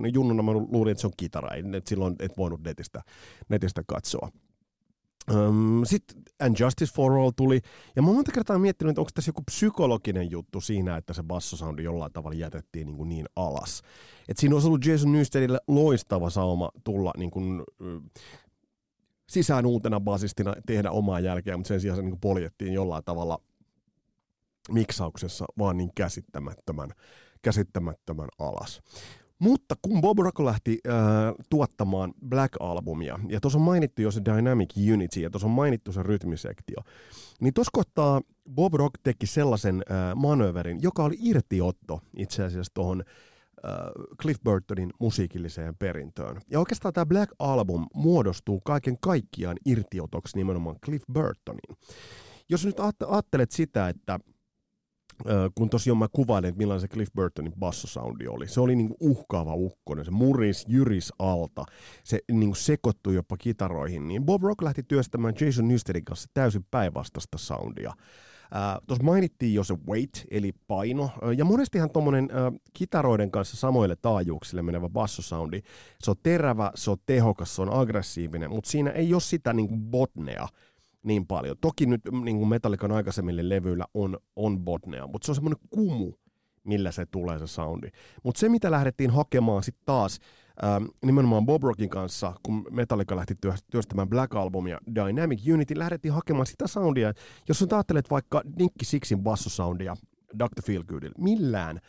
niin 0.00 0.14
junnuna 0.14 0.42
mä 0.42 0.52
luulin, 0.52 0.90
että 0.90 1.00
se 1.00 1.06
on 1.06 1.12
kitara, 1.16 1.48
et 1.76 1.86
silloin 1.86 2.16
et 2.18 2.36
voinut 2.36 2.62
netistä, 2.64 3.02
netistä 3.48 3.82
katsoa. 3.86 4.30
Um, 5.34 5.84
Sitten 5.84 6.22
And 6.38 6.56
Justice 6.60 6.94
for 6.94 7.12
All 7.12 7.30
tuli, 7.30 7.60
ja 7.96 8.02
mä 8.02 8.12
monta 8.12 8.32
kertaa 8.32 8.58
miettinyt, 8.58 8.90
että 8.90 9.00
onko 9.00 9.10
tässä 9.14 9.28
joku 9.28 9.42
psykologinen 9.42 10.30
juttu 10.30 10.60
siinä, 10.60 10.96
että 10.96 11.12
se 11.12 11.22
bassosoundi 11.22 11.82
jollain 11.82 12.12
tavalla 12.12 12.36
jätettiin 12.36 12.86
niin, 12.86 12.96
kuin 12.96 13.08
niin 13.08 13.26
alas. 13.36 13.82
Et 14.28 14.36
siinä 14.36 14.54
olisi 14.54 14.68
ollut 14.68 14.86
Jason 14.86 15.12
Newstedille 15.12 15.60
loistava 15.68 16.30
sauma 16.30 16.70
tulla 16.84 17.12
niin 17.16 17.30
kuin, 17.30 17.62
sisään 19.30 19.66
uutena 19.66 20.00
basistina 20.00 20.54
tehdä 20.66 20.90
omaa 20.90 21.20
jälkeä, 21.20 21.56
mutta 21.56 21.68
sen 21.68 21.80
sijaan 21.80 21.96
se 21.96 22.02
niin 22.02 22.20
poljettiin 22.20 22.72
jollain 22.72 23.04
tavalla 23.04 23.38
miksauksessa 24.70 25.44
vaan 25.58 25.76
niin 25.76 25.90
käsittämättömän, 25.94 26.90
käsittämättömän 27.42 28.28
alas. 28.38 28.80
Mutta 29.38 29.74
kun 29.82 30.00
Bob 30.00 30.18
Rock 30.18 30.40
lähti 30.40 30.78
äh, 30.88 30.94
tuottamaan 31.50 32.14
Black 32.28 32.56
Albumia, 32.60 33.18
ja 33.28 33.40
tuossa 33.40 33.58
on 33.58 33.64
mainittu 33.64 34.02
jo 34.02 34.10
se 34.10 34.20
Dynamic 34.24 34.70
Unity, 34.92 35.20
ja 35.20 35.30
tuossa 35.30 35.46
on 35.46 35.52
mainittu 35.52 35.92
se 35.92 36.02
rytmisektio, 36.02 36.76
niin 37.40 37.54
tuossa 37.54 37.70
kohtaa 37.72 38.20
Bob 38.54 38.74
Rock 38.74 38.94
teki 39.02 39.26
sellaisen 39.26 39.82
äh, 39.90 40.16
manöverin, 40.16 40.82
joka 40.82 41.04
oli 41.04 41.16
irtiotto 41.20 42.00
itse 42.16 42.44
asiassa 42.44 42.74
tuohon 42.74 43.00
äh, 43.00 43.29
Cliff 44.22 44.40
Burtonin 44.44 44.90
musiikilliseen 45.00 45.76
perintöön. 45.76 46.40
Ja 46.50 46.58
oikeastaan 46.58 46.94
tämä 46.94 47.06
Black 47.06 47.32
Album 47.38 47.86
muodostuu 47.94 48.60
kaiken 48.60 48.96
kaikkiaan 49.00 49.56
irtiotoksi 49.66 50.36
nimenomaan 50.36 50.76
Cliff 50.84 51.04
Burtonin. 51.12 51.76
Jos 52.48 52.66
nyt 52.66 52.76
ajattelet 53.08 53.50
sitä, 53.50 53.88
että 53.88 54.18
kun 55.54 55.70
tosiaan 55.70 55.98
mä 55.98 56.06
kuvailin, 56.12 56.48
että 56.48 56.58
millainen 56.58 56.80
se 56.80 56.88
Cliff 56.88 57.12
Burtonin 57.12 57.52
bassosoundi 57.58 58.28
oli. 58.28 58.48
Se 58.48 58.60
oli 58.60 58.76
niinku 58.76 58.96
uhkaava 59.00 59.54
ukkonen, 59.54 60.04
se 60.04 60.10
muris, 60.10 60.64
jyris 60.68 61.12
alta, 61.18 61.64
se 62.04 62.18
niinku 62.32 62.54
sekoittui 62.54 63.14
jopa 63.14 63.36
kitaroihin. 63.36 64.08
Niin 64.08 64.24
Bob 64.24 64.42
Rock 64.42 64.62
lähti 64.62 64.82
työstämään 64.82 65.34
Jason 65.40 65.68
Newstedin 65.68 66.04
kanssa 66.04 66.28
täysin 66.34 66.66
päinvastaista 66.70 67.38
soundia. 67.38 67.92
Äh, 68.54 68.80
Tuossa 68.86 69.04
mainittiin 69.04 69.54
jo 69.54 69.64
se 69.64 69.74
weight, 69.88 70.14
eli 70.30 70.52
paino, 70.66 71.10
ja 71.36 71.44
monestihan 71.44 71.90
tuommoinen 71.90 72.28
äh, 72.30 72.60
kitaroiden 72.72 73.30
kanssa 73.30 73.56
samoille 73.56 73.96
taajuuksille 73.96 74.62
menevä 74.62 74.88
bassosoundi, 74.88 75.60
se 76.00 76.10
on 76.10 76.16
terävä, 76.22 76.72
se 76.74 76.90
on 76.90 76.96
tehokas, 77.06 77.56
se 77.56 77.62
on 77.62 77.72
aggressiivinen, 77.72 78.50
mutta 78.50 78.70
siinä 78.70 78.90
ei 78.90 79.14
ole 79.14 79.20
sitä 79.20 79.52
niinku 79.52 79.76
botnea, 79.76 80.48
niin 81.02 81.26
paljon. 81.26 81.56
Toki 81.60 81.86
nyt 81.86 82.00
niin 82.24 82.36
kuin 82.36 82.48
Metallican 82.48 82.92
aikaisemmille 82.92 83.48
levyillä 83.48 83.84
on, 83.94 84.18
on 84.36 84.58
botnea, 84.58 85.06
mutta 85.06 85.26
se 85.26 85.30
on 85.30 85.34
semmoinen 85.34 85.60
kumu, 85.70 86.12
millä 86.64 86.92
se 86.92 87.06
tulee 87.06 87.38
se 87.38 87.46
soundi. 87.46 87.88
Mutta 88.22 88.38
se, 88.38 88.48
mitä 88.48 88.70
lähdettiin 88.70 89.10
hakemaan 89.10 89.62
sitten 89.62 89.82
taas 89.86 90.18
ähm, 90.64 90.84
nimenomaan 91.02 91.46
Bob 91.46 91.62
Rockin 91.62 91.88
kanssa, 91.90 92.32
kun 92.42 92.66
Metallica 92.70 93.16
lähti 93.16 93.34
työstämään 93.70 94.08
Black 94.08 94.34
Albumia 94.34 94.78
Dynamic 94.94 95.40
Unity, 95.52 95.78
lähdettiin 95.78 96.14
hakemaan 96.14 96.46
sitä 96.46 96.66
soundia. 96.66 97.12
Jos 97.48 97.58
sä 97.58 97.66
ajattelet 97.72 98.10
vaikka 98.10 98.42
Nicky 98.58 98.84
Sixin 98.84 99.22
bassosoundia 99.22 99.96
Dr. 100.38 100.62
Feelgoodilla, 100.62 101.14
millään 101.18 101.80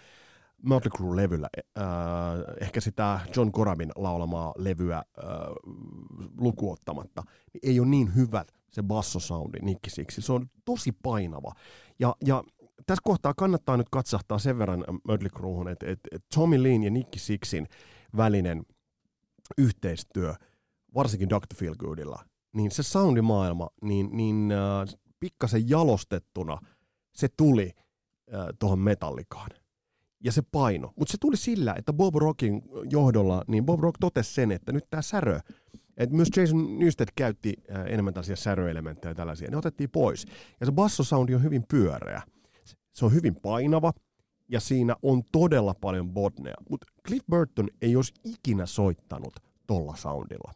Motley 0.62 0.92
Crue-levyllä, 0.92 1.50
äh, 1.78 1.84
ehkä 2.62 2.82
sitä 2.82 3.20
John 3.36 3.52
Corabin 3.52 3.92
laulamaa 3.96 4.54
levyä 4.58 4.98
äh, 4.98 5.04
lukuottamatta, 6.38 7.24
niin 7.54 7.72
ei 7.72 7.80
ole 7.80 7.88
niin 7.88 8.16
hyvät 8.16 8.54
se 8.72 8.84
bassosoundi 8.84 9.60
nikkisiksi. 9.62 10.22
Se 10.22 10.34
on 10.34 10.50
tosi 10.66 10.92
painava. 11.04 11.52
Ja, 12.00 12.16
ja 12.26 12.44
tässä 12.86 13.02
kohtaa 13.04 13.34
kannattaa 13.34 13.78
nyt 13.78 13.90
katsahtaa 13.92 14.40
sen 14.40 14.58
verran 14.58 14.86
Mötley 15.08 15.72
että, 15.72 15.86
että, 15.86 16.10
että 16.12 16.28
Tommy 16.36 16.64
Leen 16.64 16.84
ja 16.84 16.90
Nicky 16.90 17.20
Sixin 17.20 17.68
välinen 18.18 18.64
yhteistyö, 19.58 20.34
varsinkin 20.96 21.30
Dr. 21.30 21.56
Feelgoodilla, 21.56 22.26
niin 22.54 22.72
se 22.72 22.84
soundimaailma, 22.84 23.70
niin, 23.82 24.10
niin 24.18 24.52
äh, 24.52 24.96
pikkasen 25.20 25.70
jalostettuna 25.70 26.58
se 27.14 27.28
tuli 27.38 27.72
äh, 28.34 28.46
tuohon 28.60 28.80
metallikaan. 28.80 29.50
Ja 30.24 30.32
se 30.32 30.42
paino. 30.52 30.94
Mutta 30.96 31.12
se 31.12 31.18
tuli 31.22 31.38
sillä, 31.38 31.76
että 31.78 31.94
Bob 31.94 32.16
Rockin 32.16 32.62
johdolla, 32.90 33.44
niin 33.48 33.66
Bob 33.66 33.80
Rock 33.80 33.98
totesi 34.00 34.34
sen, 34.34 34.52
että 34.52 34.72
nyt 34.72 34.86
tämä 34.90 35.02
särö 35.02 35.40
et 35.98 36.12
myös 36.12 36.30
Jason 36.38 36.80
Newsted 36.80 37.08
käytti 37.16 37.54
äh, 37.76 37.86
enemmän 37.86 38.14
tällaisia 38.14 38.36
säröelementtejä 38.36 39.12
ja 39.12 39.16
tällaisia. 39.16 39.52
Ne 39.52 39.58
otettiin 39.58 39.90
pois. 39.90 40.26
Ja 40.60 40.66
se 40.66 40.72
bassosoundi 40.72 41.36
on 41.36 41.44
hyvin 41.44 41.64
pyöreä. 41.70 42.22
Se 42.94 43.06
on 43.06 43.14
hyvin 43.14 43.36
painava 43.36 43.94
ja 44.52 44.60
siinä 44.60 44.96
on 45.02 45.24
todella 45.32 45.74
paljon 45.82 46.10
botnea. 46.10 46.56
Mutta 46.70 46.88
Cliff 47.08 47.26
Burton 47.30 47.68
ei 47.82 47.96
olisi 47.96 48.14
ikinä 48.24 48.66
soittanut 48.66 49.34
tolla 49.68 49.96
soundilla. 49.96 50.52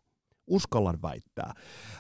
Uskallan 0.47 1.01
väittää. 1.01 1.53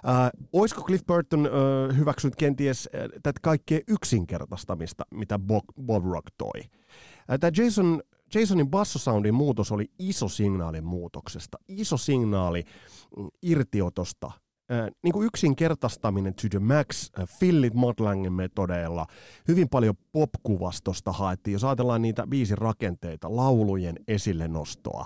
Äh, 0.07 0.29
olisiko 0.53 0.83
Cliff 0.83 1.05
Burton 1.05 1.45
äh, 1.45 1.97
hyväksynyt 1.97 2.35
kenties 2.35 2.89
äh, 2.95 3.01
tätä 3.23 3.39
kaikkea 3.41 3.79
yksinkertaistamista, 3.87 5.05
mitä 5.11 5.39
Bob, 5.39 5.63
Bob 5.81 6.05
Rock 6.05 6.27
toi? 6.37 6.61
Äh, 6.61 7.39
Tämä 7.39 7.51
Jason 7.57 8.01
Jasonin 8.35 8.69
bassosoundin 8.69 9.33
muutos 9.33 9.71
oli 9.71 9.91
iso 9.99 10.27
signaali 10.27 10.81
muutoksesta, 10.81 11.57
iso 11.67 11.97
signaali 11.97 12.63
mm, 13.17 13.27
irtiotosta, 13.41 14.31
äh, 14.71 14.89
niin 15.03 15.13
kuin 15.13 15.27
yksinkertaistaminen 15.27 16.33
to 16.33 16.47
the 16.49 16.59
max, 16.59 17.11
äh, 17.19 17.25
Philip 17.39 17.73
metodeilla, 18.29 19.07
hyvin 19.47 19.69
paljon 19.69 19.95
popkuvastosta 20.11 21.11
haettiin, 21.11 21.53
jos 21.53 21.63
ajatellaan 21.63 22.01
niitä 22.01 22.27
biisin 22.27 22.57
rakenteita, 22.57 23.35
laulujen 23.35 23.99
esille 24.07 24.47
nostoa, 24.47 25.05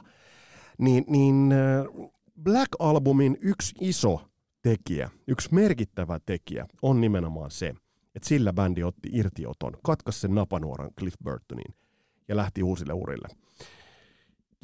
niin, 0.78 1.06
niin 1.08 1.52
äh, 1.52 2.10
Black 2.43 2.69
Albumin 2.80 3.38
yksi 3.41 3.76
iso 3.82 4.22
tekijä, 4.62 5.10
yksi 5.28 5.54
merkittävä 5.54 6.19
tekijä 6.26 6.65
on 6.82 7.02
nimenomaan 7.02 7.52
se, 7.52 7.74
että 8.15 8.30
sillä 8.30 8.54
bändi 8.54 8.84
otti 8.84 9.10
irtioton, 9.12 9.74
katkaisi 9.84 10.19
sen 10.19 10.36
napanuoran 10.36 10.89
Cliff 11.00 11.17
Burtonin– 11.24 11.74
ja 12.30 12.36
lähti 12.36 12.63
uusille 12.63 12.93
urille. 12.93 13.28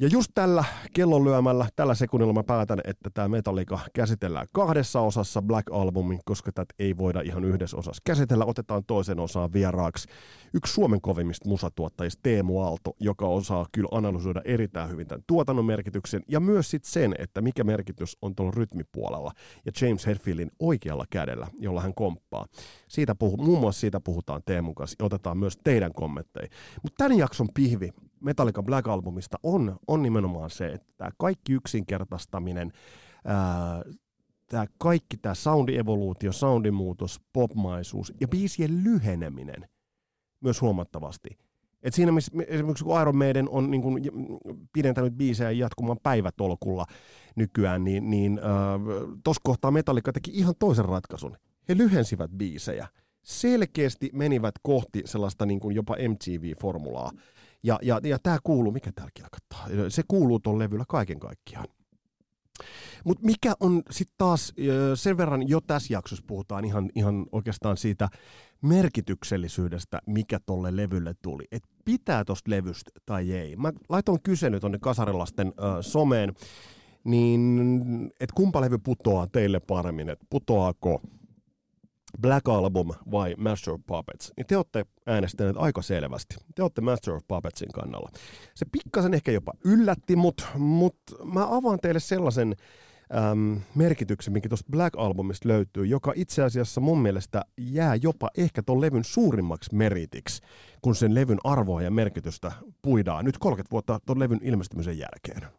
Ja 0.00 0.08
just 0.12 0.30
tällä 0.34 0.64
kellonlyömällä, 0.92 1.68
tällä 1.76 1.94
sekunnilla 1.94 2.32
mä 2.32 2.42
päätän, 2.42 2.80
että 2.84 3.10
tämä 3.14 3.28
Metallica 3.28 3.78
käsitellään 3.94 4.46
kahdessa 4.52 5.00
osassa 5.00 5.42
Black 5.42 5.66
Albumin, 5.72 6.20
koska 6.24 6.52
tätä 6.52 6.74
ei 6.78 6.96
voida 6.96 7.20
ihan 7.20 7.44
yhdessä 7.44 7.76
osassa 7.76 8.02
käsitellä. 8.04 8.44
Otetaan 8.44 8.82
toisen 8.86 9.20
osaan 9.20 9.52
vieraaksi 9.52 10.08
yksi 10.54 10.72
Suomen 10.72 11.00
kovimmista 11.00 11.48
musatuottajista, 11.48 12.20
Teemu 12.22 12.60
Aalto, 12.60 12.96
joka 13.00 13.26
osaa 13.26 13.66
kyllä 13.72 13.88
analysoida 13.92 14.42
erittäin 14.44 14.90
hyvin 14.90 15.06
tämän 15.06 15.24
tuotannon 15.26 15.64
merkityksen 15.64 16.22
ja 16.28 16.40
myös 16.40 16.70
sit 16.70 16.84
sen, 16.84 17.14
että 17.18 17.40
mikä 17.40 17.64
merkitys 17.64 18.16
on 18.22 18.34
tuolla 18.34 18.52
rytmipuolella 18.56 19.32
ja 19.66 19.72
James 19.80 20.06
Hetfieldin 20.06 20.50
oikealla 20.58 21.04
kädellä, 21.10 21.46
jolla 21.58 21.80
hän 21.80 21.94
komppaa. 21.94 22.46
Siitä 22.88 23.14
puhu, 23.14 23.36
muun 23.36 23.60
muassa 23.60 23.80
siitä 23.80 24.00
puhutaan 24.00 24.42
Teemun 24.46 24.74
kanssa 24.74 24.96
ja 24.98 25.06
otetaan 25.06 25.38
myös 25.38 25.58
teidän 25.64 25.92
kommentteja. 25.92 26.48
Mutta 26.82 27.04
tämän 27.04 27.18
jakson 27.18 27.48
pihvi 27.54 27.90
Metallica 28.20 28.62
Black 28.62 28.88
Albumista 28.88 29.38
on, 29.42 29.76
on 29.86 30.02
nimenomaan 30.02 30.50
se, 30.50 30.72
että 30.72 31.10
kaikki 31.18 31.52
yksinkertaistaminen, 31.52 32.72
tämä 34.46 34.66
kaikki 34.78 35.16
tämä 35.16 35.34
soundievoluutio, 35.34 36.32
soundimuutos, 36.32 37.20
popmaisuus 37.32 38.12
ja 38.20 38.28
biisien 38.28 38.84
lyheneminen 38.84 39.68
myös 40.40 40.60
huomattavasti. 40.60 41.38
Et 41.82 41.94
siinä 41.94 42.12
missä 42.12 42.32
esimerkiksi 42.46 42.84
kun 42.84 43.00
Iron 43.00 43.16
Maiden 43.16 43.48
on 43.48 43.70
niin 43.70 43.82
kuin 43.82 44.02
pidentänyt 44.72 45.14
biisejä 45.14 45.50
jatkumaan 45.50 45.98
päivätolkulla 46.02 46.86
nykyään, 47.36 47.84
niin, 47.84 48.10
niin 48.10 48.38
äh, 48.38 48.80
tuossa 49.24 49.40
kohtaa 49.44 49.70
Metallica 49.70 50.12
teki 50.12 50.30
ihan 50.34 50.54
toisen 50.58 50.84
ratkaisun. 50.84 51.36
He 51.68 51.76
lyhensivät 51.76 52.30
biisejä. 52.30 52.86
Selkeästi 53.22 54.10
menivät 54.12 54.54
kohti 54.62 55.02
sellaista 55.04 55.46
niin 55.46 55.60
kuin 55.60 55.74
jopa 55.76 55.96
MTV-formulaa. 55.96 57.10
Ja, 57.62 57.78
ja, 57.82 58.00
ja 58.02 58.18
tämä 58.18 58.38
kuuluu, 58.44 58.72
mikä 58.72 58.92
täällä 58.94 59.10
kilkattaa, 59.14 59.68
se 59.88 60.02
kuuluu 60.08 60.40
tuon 60.40 60.58
levyllä 60.58 60.84
kaiken 60.88 61.18
kaikkiaan. 61.18 61.66
Mutta 63.04 63.26
mikä 63.26 63.54
on 63.60 63.82
sitten 63.90 64.14
taas, 64.18 64.52
sen 64.94 65.16
verran 65.16 65.48
jo 65.48 65.60
tässä 65.60 65.94
jaksossa 65.94 66.24
puhutaan 66.26 66.64
ihan, 66.64 66.90
ihan 66.94 67.26
oikeastaan 67.32 67.76
siitä 67.76 68.08
merkityksellisyydestä, 68.62 70.00
mikä 70.06 70.40
tolle 70.46 70.76
levylle 70.76 71.14
tuli. 71.22 71.44
Että 71.52 71.68
pitää 71.84 72.24
tosta 72.24 72.50
levystä 72.50 72.90
tai 73.06 73.32
ei. 73.32 73.56
Mä 73.56 73.72
laitoin 73.88 74.22
kysely 74.22 74.60
tuonne 74.60 74.78
kasarilasten 74.78 75.46
äh, 75.46 75.76
someen, 75.80 76.34
niin 77.04 78.12
että 78.20 78.34
kumpa 78.34 78.60
levy 78.60 78.78
putoaa 78.78 79.26
teille 79.26 79.60
paremmin, 79.60 80.08
että 80.08 80.26
putoaako 80.30 81.02
Black 82.20 82.48
Album 82.48 82.88
vai 83.10 83.34
Master 83.38 83.74
of 83.74 83.80
Puppets, 83.86 84.32
niin 84.36 84.46
te 84.46 84.56
olette 84.56 84.86
äänestäneet 85.06 85.56
aika 85.58 85.82
selvästi. 85.82 86.36
Te 86.54 86.62
olette 86.62 86.80
Master 86.80 87.14
of 87.14 87.22
Puppetsin 87.28 87.72
kannalla. 87.72 88.10
Se 88.54 88.66
pikkasen 88.72 89.14
ehkä 89.14 89.32
jopa 89.32 89.52
yllätti, 89.64 90.16
mutta 90.16 90.44
mut 90.58 90.96
mä 91.24 91.56
avaan 91.56 91.78
teille 91.82 92.00
sellaisen 92.00 92.56
äm, 93.32 93.60
merkityksen, 93.74 94.32
mikä 94.32 94.48
tuosta 94.48 94.70
Black 94.70 94.98
Albumista 94.98 95.48
löytyy, 95.48 95.86
joka 95.86 96.12
itse 96.16 96.42
asiassa 96.42 96.80
mun 96.80 96.98
mielestä 97.02 97.42
jää 97.58 97.94
jopa 97.94 98.30
ehkä 98.36 98.62
ton 98.62 98.80
levyn 98.80 99.04
suurimmaksi 99.04 99.74
meritiksi, 99.74 100.42
kun 100.82 100.94
sen 100.94 101.14
levyn 101.14 101.38
arvoa 101.44 101.82
ja 101.82 101.90
merkitystä 101.90 102.52
puidaan 102.82 103.24
nyt 103.24 103.38
30 103.38 103.70
vuotta 103.70 104.00
ton 104.06 104.18
levyn 104.18 104.40
ilmestymisen 104.42 104.98
jälkeen. 104.98 105.55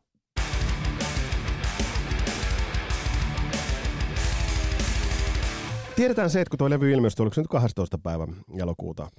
Tiedetään 5.97 6.29
se, 6.29 6.41
että 6.41 6.49
kun 6.49 6.57
tuo 6.57 6.69
levy 6.69 6.91
ilmestyi, 6.91 7.23
oliko 7.23 7.33
se 7.33 7.41
nyt 7.41 7.47
12. 7.47 7.97
päivä 7.97 8.27
elokuuta 8.59 9.09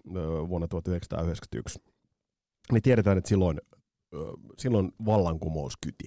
vuonna 0.49 0.69
1991, 0.69 1.79
niin 2.73 2.83
tiedetään, 2.83 3.19
että 3.19 3.29
silloin, 3.29 3.61
silloin 4.59 4.93
vallankumous 5.05 5.75
kyti. 5.81 6.05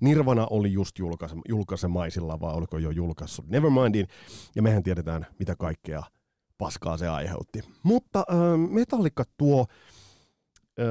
Nirvana 0.00 0.46
oli 0.50 0.72
just 0.72 0.98
julkaise, 0.98 1.36
julkaisemaisilla, 1.48 2.40
vai 2.40 2.54
oliko 2.54 2.78
jo 2.78 2.90
julkaissut 2.90 3.48
Nevermindin, 3.48 4.06
ja 4.56 4.62
mehän 4.62 4.82
tiedetään, 4.82 5.26
mitä 5.38 5.56
kaikkea 5.56 6.02
paskaa 6.58 6.96
se 6.96 7.08
aiheutti. 7.08 7.60
Mutta 7.82 8.18
äh, 8.18 8.70
Metallica 8.70 9.24
tuo 9.38 9.60
äh, 9.60 9.99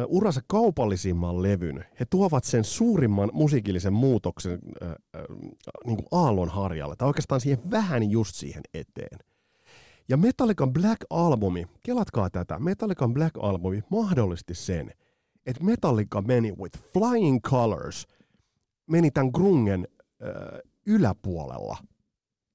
uransa 0.08 0.42
kaupallisimman 0.48 1.42
levyn. 1.42 1.86
He 2.00 2.06
tuovat 2.10 2.44
sen 2.44 2.63
suurimman 2.63 3.30
musiikillisen 3.34 3.94
muutoksen 3.94 4.60
äh, 4.84 4.89
äh, 4.89 4.96
niin 5.86 5.98
kuin 5.98 6.08
aallon 6.12 6.50
harjalle, 6.50 6.96
tai 6.96 7.08
oikeastaan 7.08 7.42
siihen 7.42 7.72
vähän 7.72 8.12
just 8.12 8.36
siihen 8.36 8.63
eteen. 8.74 9.20
Ja 10.10 10.18
Metallican 10.18 10.74
Black 10.74 10.98
Albumi, 11.10 11.68
kelatkaa 11.84 12.30
tätä, 12.30 12.60
Metallican 12.60 13.13
Black 13.13 13.38
Albumi 13.42 13.82
mahdollisti 13.89 14.56
sen, 14.56 14.92
että 15.46 15.63
Metallica 15.63 16.22
meni 16.22 16.52
with 16.52 16.80
flying 16.94 17.39
colors, 17.42 18.08
meni 18.88 19.12
tämän 19.12 19.32
grungen 19.34 19.88
äh, 20.24 20.60
yläpuolella. 20.86 21.78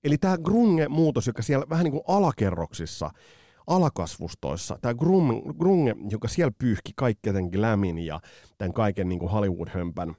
Eli 0.04 0.18
tämä 0.18 0.38
grunge-muutos, 0.38 1.26
joka 1.26 1.42
siellä 1.42 1.66
vähän 1.68 1.84
niin 1.84 1.92
kuin 1.92 2.04
alakerroksissa, 2.08 3.10
alakasvustoissa, 3.66 4.78
tämä 4.80 4.94
grunge, 5.58 5.94
joka 6.10 6.28
siellä 6.28 6.52
pyyhki 6.58 6.92
kaikki 6.96 7.28
jotenkin 7.28 7.62
lämin 7.62 7.98
ja 7.98 8.20
tämän 8.58 8.72
kaiken 8.72 9.08
niin 9.08 9.28
Hollywood-hömpän 9.30 10.08
äh, 10.08 10.16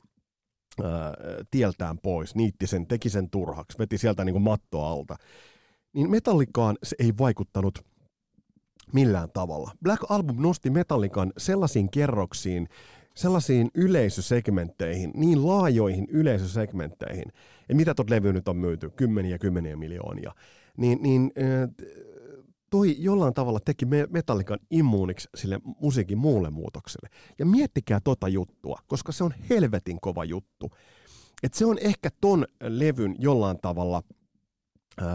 tieltään 1.51 1.97
pois, 1.97 2.35
niitti 2.35 2.67
sen, 2.67 2.87
teki 2.87 3.09
sen 3.09 3.29
turhaksi, 3.29 3.79
veti 3.79 3.97
sieltä 3.97 4.25
niin 4.25 4.33
kuin 4.33 4.43
matto 4.43 4.85
alta. 4.85 5.15
Niin 5.93 6.11
Metallicaan 6.11 6.77
se 6.83 6.95
ei 6.99 7.13
vaikuttanut 7.19 7.85
millään 8.93 9.29
tavalla. 9.33 9.71
Black 9.83 10.11
Album 10.11 10.41
nosti 10.41 10.69
Metallican 10.69 11.33
sellaisiin 11.37 11.91
kerroksiin, 11.91 12.67
sellaisiin 13.15 13.71
yleisösegmentteihin, 13.75 15.11
niin 15.15 15.47
laajoihin 15.47 16.07
yleisösegmentteihin, 16.09 17.25
ja 17.69 17.75
mitä 17.75 17.93
tuot 17.95 18.09
levy 18.09 18.33
nyt 18.33 18.47
on 18.47 18.57
myyty, 18.57 18.89
kymmeniä 18.89 19.37
kymmeniä 19.37 19.75
miljoonia, 19.75 20.31
niin, 20.77 20.99
niin 21.01 21.31
toi 22.75 22.95
jollain 22.99 23.33
tavalla 23.33 23.59
teki 23.59 23.85
Metallican 24.09 24.59
immuuniksi 24.71 25.29
sille 25.35 25.59
musiikin 25.81 26.17
muulle 26.17 26.49
muutokselle. 26.49 27.09
Ja 27.39 27.45
miettikää 27.45 27.99
tota 28.03 28.27
juttua, 28.27 28.79
koska 28.87 29.11
se 29.11 29.23
on 29.23 29.33
helvetin 29.49 30.01
kova 30.01 30.25
juttu. 30.25 30.71
Et 31.43 31.53
se 31.53 31.65
on 31.65 31.77
ehkä 31.81 32.09
ton 32.21 32.45
levyn 32.61 33.15
jollain 33.19 33.57
tavalla– 33.61 34.03
Öö, 35.01 35.07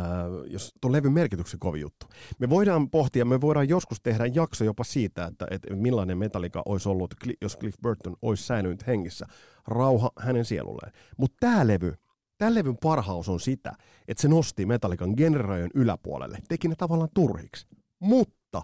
jos 0.47 0.73
tuon 0.81 0.93
levyn 0.93 1.13
merkityksen 1.13 1.61
kovin 1.61 1.81
juttu. 1.81 2.07
Me 2.39 2.51
voidaan 2.51 2.91
pohtia, 2.91 3.25
me 3.25 3.41
voidaan 3.41 3.69
joskus 3.69 4.01
tehdä 4.01 4.27
jakso 4.27 4.65
jopa 4.65 4.85
siitä, 4.85 5.25
että, 5.25 5.47
että 5.51 5.75
millainen 5.75 6.19
Metallica 6.19 6.63
olisi 6.67 6.89
ollut, 6.89 7.15
jos 7.41 7.57
Cliff 7.57 7.79
Burton 7.83 8.17
olisi 8.23 8.47
säilynyt 8.47 8.87
hengissä. 8.87 9.27
Rauha 9.67 10.11
hänen 10.19 10.45
sielulleen. 10.45 10.93
Mutta 11.17 11.37
tämä 11.41 11.67
levy, 11.67 11.95
tämän 12.41 12.55
levyn 12.55 12.77
parhaus 12.77 13.29
on 13.29 13.41
sitä, 13.41 13.73
että 14.09 14.23
se 14.23 14.29
nosti 14.29 14.67
Metallican 14.67 15.15
generajojen 15.17 15.71
yläpuolelle, 15.75 16.39
teki 16.49 16.69
ne 16.69 16.75
tavallaan 16.75 17.09
turhiksi. 17.15 17.67
Mutta 17.99 18.63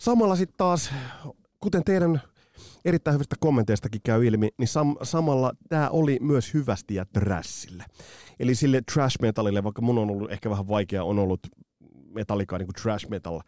samalla 0.00 0.36
sitten 0.36 0.56
taas, 0.56 0.90
kuten 1.60 1.84
teidän 1.84 2.20
erittäin 2.84 3.14
hyvistä 3.14 3.36
kommenteistakin 3.40 4.00
käy 4.04 4.26
ilmi, 4.26 4.48
niin 4.58 4.68
sam- 4.68 5.04
samalla 5.04 5.52
tämä 5.68 5.88
oli 5.90 6.18
myös 6.20 6.54
hyvästi 6.54 6.94
ja 6.94 7.04
trässille. 7.04 7.84
Eli 8.40 8.54
sille 8.54 8.82
trash 8.92 9.20
metalille, 9.22 9.64
vaikka 9.64 9.82
mun 9.82 9.98
on 9.98 10.10
ollut 10.10 10.32
ehkä 10.32 10.50
vähän 10.50 10.68
vaikea, 10.68 11.04
on 11.04 11.18
ollut 11.18 11.40
Metallica 12.14 12.58
niin 12.58 12.66
kuin 12.66 12.82
trash 12.82 13.08
metal 13.08 13.40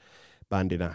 bändinä 0.49 0.95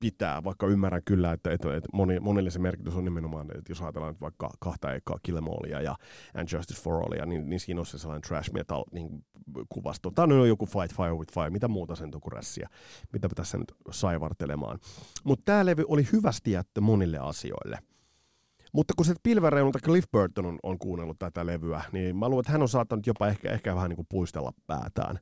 pitää, 0.00 0.44
vaikka 0.44 0.66
ymmärrän 0.66 1.02
kyllä, 1.04 1.32
että, 1.32 1.52
että, 1.52 1.76
että 1.76 1.88
moni, 1.92 2.20
monille 2.20 2.50
se 2.50 2.58
merkitys 2.58 2.94
on 2.94 3.04
nimenomaan, 3.04 3.46
että 3.58 3.72
jos 3.72 3.82
ajatellaan 3.82 4.12
nyt 4.12 4.20
vaikka 4.20 4.50
kahta 4.58 4.94
ekaa 4.94 5.18
Killemallia 5.22 5.80
ja 5.80 5.96
And 6.34 6.48
Justice 6.52 6.82
for 6.82 6.94
Allia, 6.94 7.26
niin, 7.26 7.50
niin 7.50 7.60
siinä 7.60 7.80
on 7.80 7.86
se 7.86 7.98
sellainen 7.98 8.28
trash 8.28 8.52
metal 8.52 8.84
niin 8.92 9.24
kuvasto. 9.68 10.10
Tämä 10.10 10.34
on 10.34 10.48
joku 10.48 10.66
Fight 10.66 10.96
Fire 10.96 11.14
with 11.14 11.34
Fire, 11.34 11.50
mitä 11.50 11.68
muuta 11.68 11.94
sen 11.94 12.10
rässiä, 12.32 12.68
mitä 13.12 13.28
tässä 13.34 13.58
nyt 13.58 13.72
saivartelemaan. 13.90 14.78
Mutta 15.24 15.42
tämä 15.44 15.66
levy 15.66 15.84
oli 15.88 16.08
hyvästi 16.12 16.50
jättö 16.50 16.80
monille 16.80 17.18
asioille. 17.18 17.78
Mutta 18.72 18.94
kun 18.96 19.06
se 19.06 19.14
pilväreunulta 19.22 19.78
Cliff 19.78 20.10
Burton 20.12 20.46
on, 20.46 20.58
on 20.62 20.78
kuunnellut 20.78 21.18
tätä 21.18 21.46
levyä, 21.46 21.82
niin 21.92 22.16
mä 22.16 22.28
luulen, 22.28 22.40
että 22.40 22.52
hän 22.52 22.62
on 22.62 22.68
saattanut 22.68 23.06
jopa 23.06 23.28
ehkä, 23.28 23.50
ehkä 23.50 23.74
vähän 23.74 23.88
niin 23.88 23.96
kuin 23.96 24.06
puistella 24.10 24.52
päätään 24.66 25.18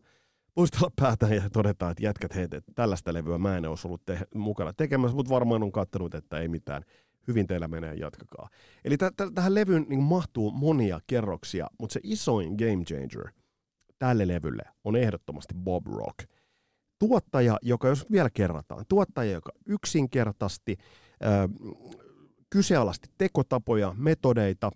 puistella 0.55 0.91
päätä 1.01 1.27
ja 1.27 1.51
todeta, 1.51 1.91
että 1.91 2.05
jätkät, 2.05 2.35
hei, 2.35 2.45
että 2.45 2.63
tällaista 2.75 3.13
levyä 3.13 3.39
mä 3.39 3.57
en 3.57 3.67
olisi 3.67 3.89
ollut 3.89 4.05
te- 4.05 4.27
mukana 4.35 4.73
tekemässä, 4.73 5.17
mutta 5.17 5.35
varmaan 5.35 5.63
on 5.63 5.73
kattanut, 5.73 6.15
että 6.15 6.39
ei 6.39 6.49
mitään. 6.49 6.83
Hyvin 7.29 7.47
teillä 7.47 7.69
menee, 7.69 7.95
jatkakaa. 7.95 8.49
Eli 8.85 8.97
t- 8.97 9.17
t- 9.17 9.35
tähän 9.35 9.55
levyyn 9.55 9.87
niin 9.89 10.03
mahtuu 10.03 10.51
monia 10.51 11.01
kerroksia, 11.07 11.67
mutta 11.79 11.93
se 11.93 12.01
isoin 12.03 12.55
game 12.55 12.85
changer 12.85 13.33
tälle 13.99 14.29
levylle 14.29 14.63
on 14.85 14.97
ehdottomasti 14.97 15.55
Bob 15.55 15.87
Rock. 15.87 16.19
Tuottaja, 16.99 17.59
joka 17.63 17.89
jos 17.89 18.07
vielä 18.13 18.31
kerrataan, 18.31 18.85
tuottaja, 18.89 19.33
joka 19.33 19.53
yksinkertaisesti 19.67 20.77
äh, 21.25 21.51
kyseenalaisti 22.51 23.09
tekotapoja, 23.19 23.95
metodeita, 23.97 24.71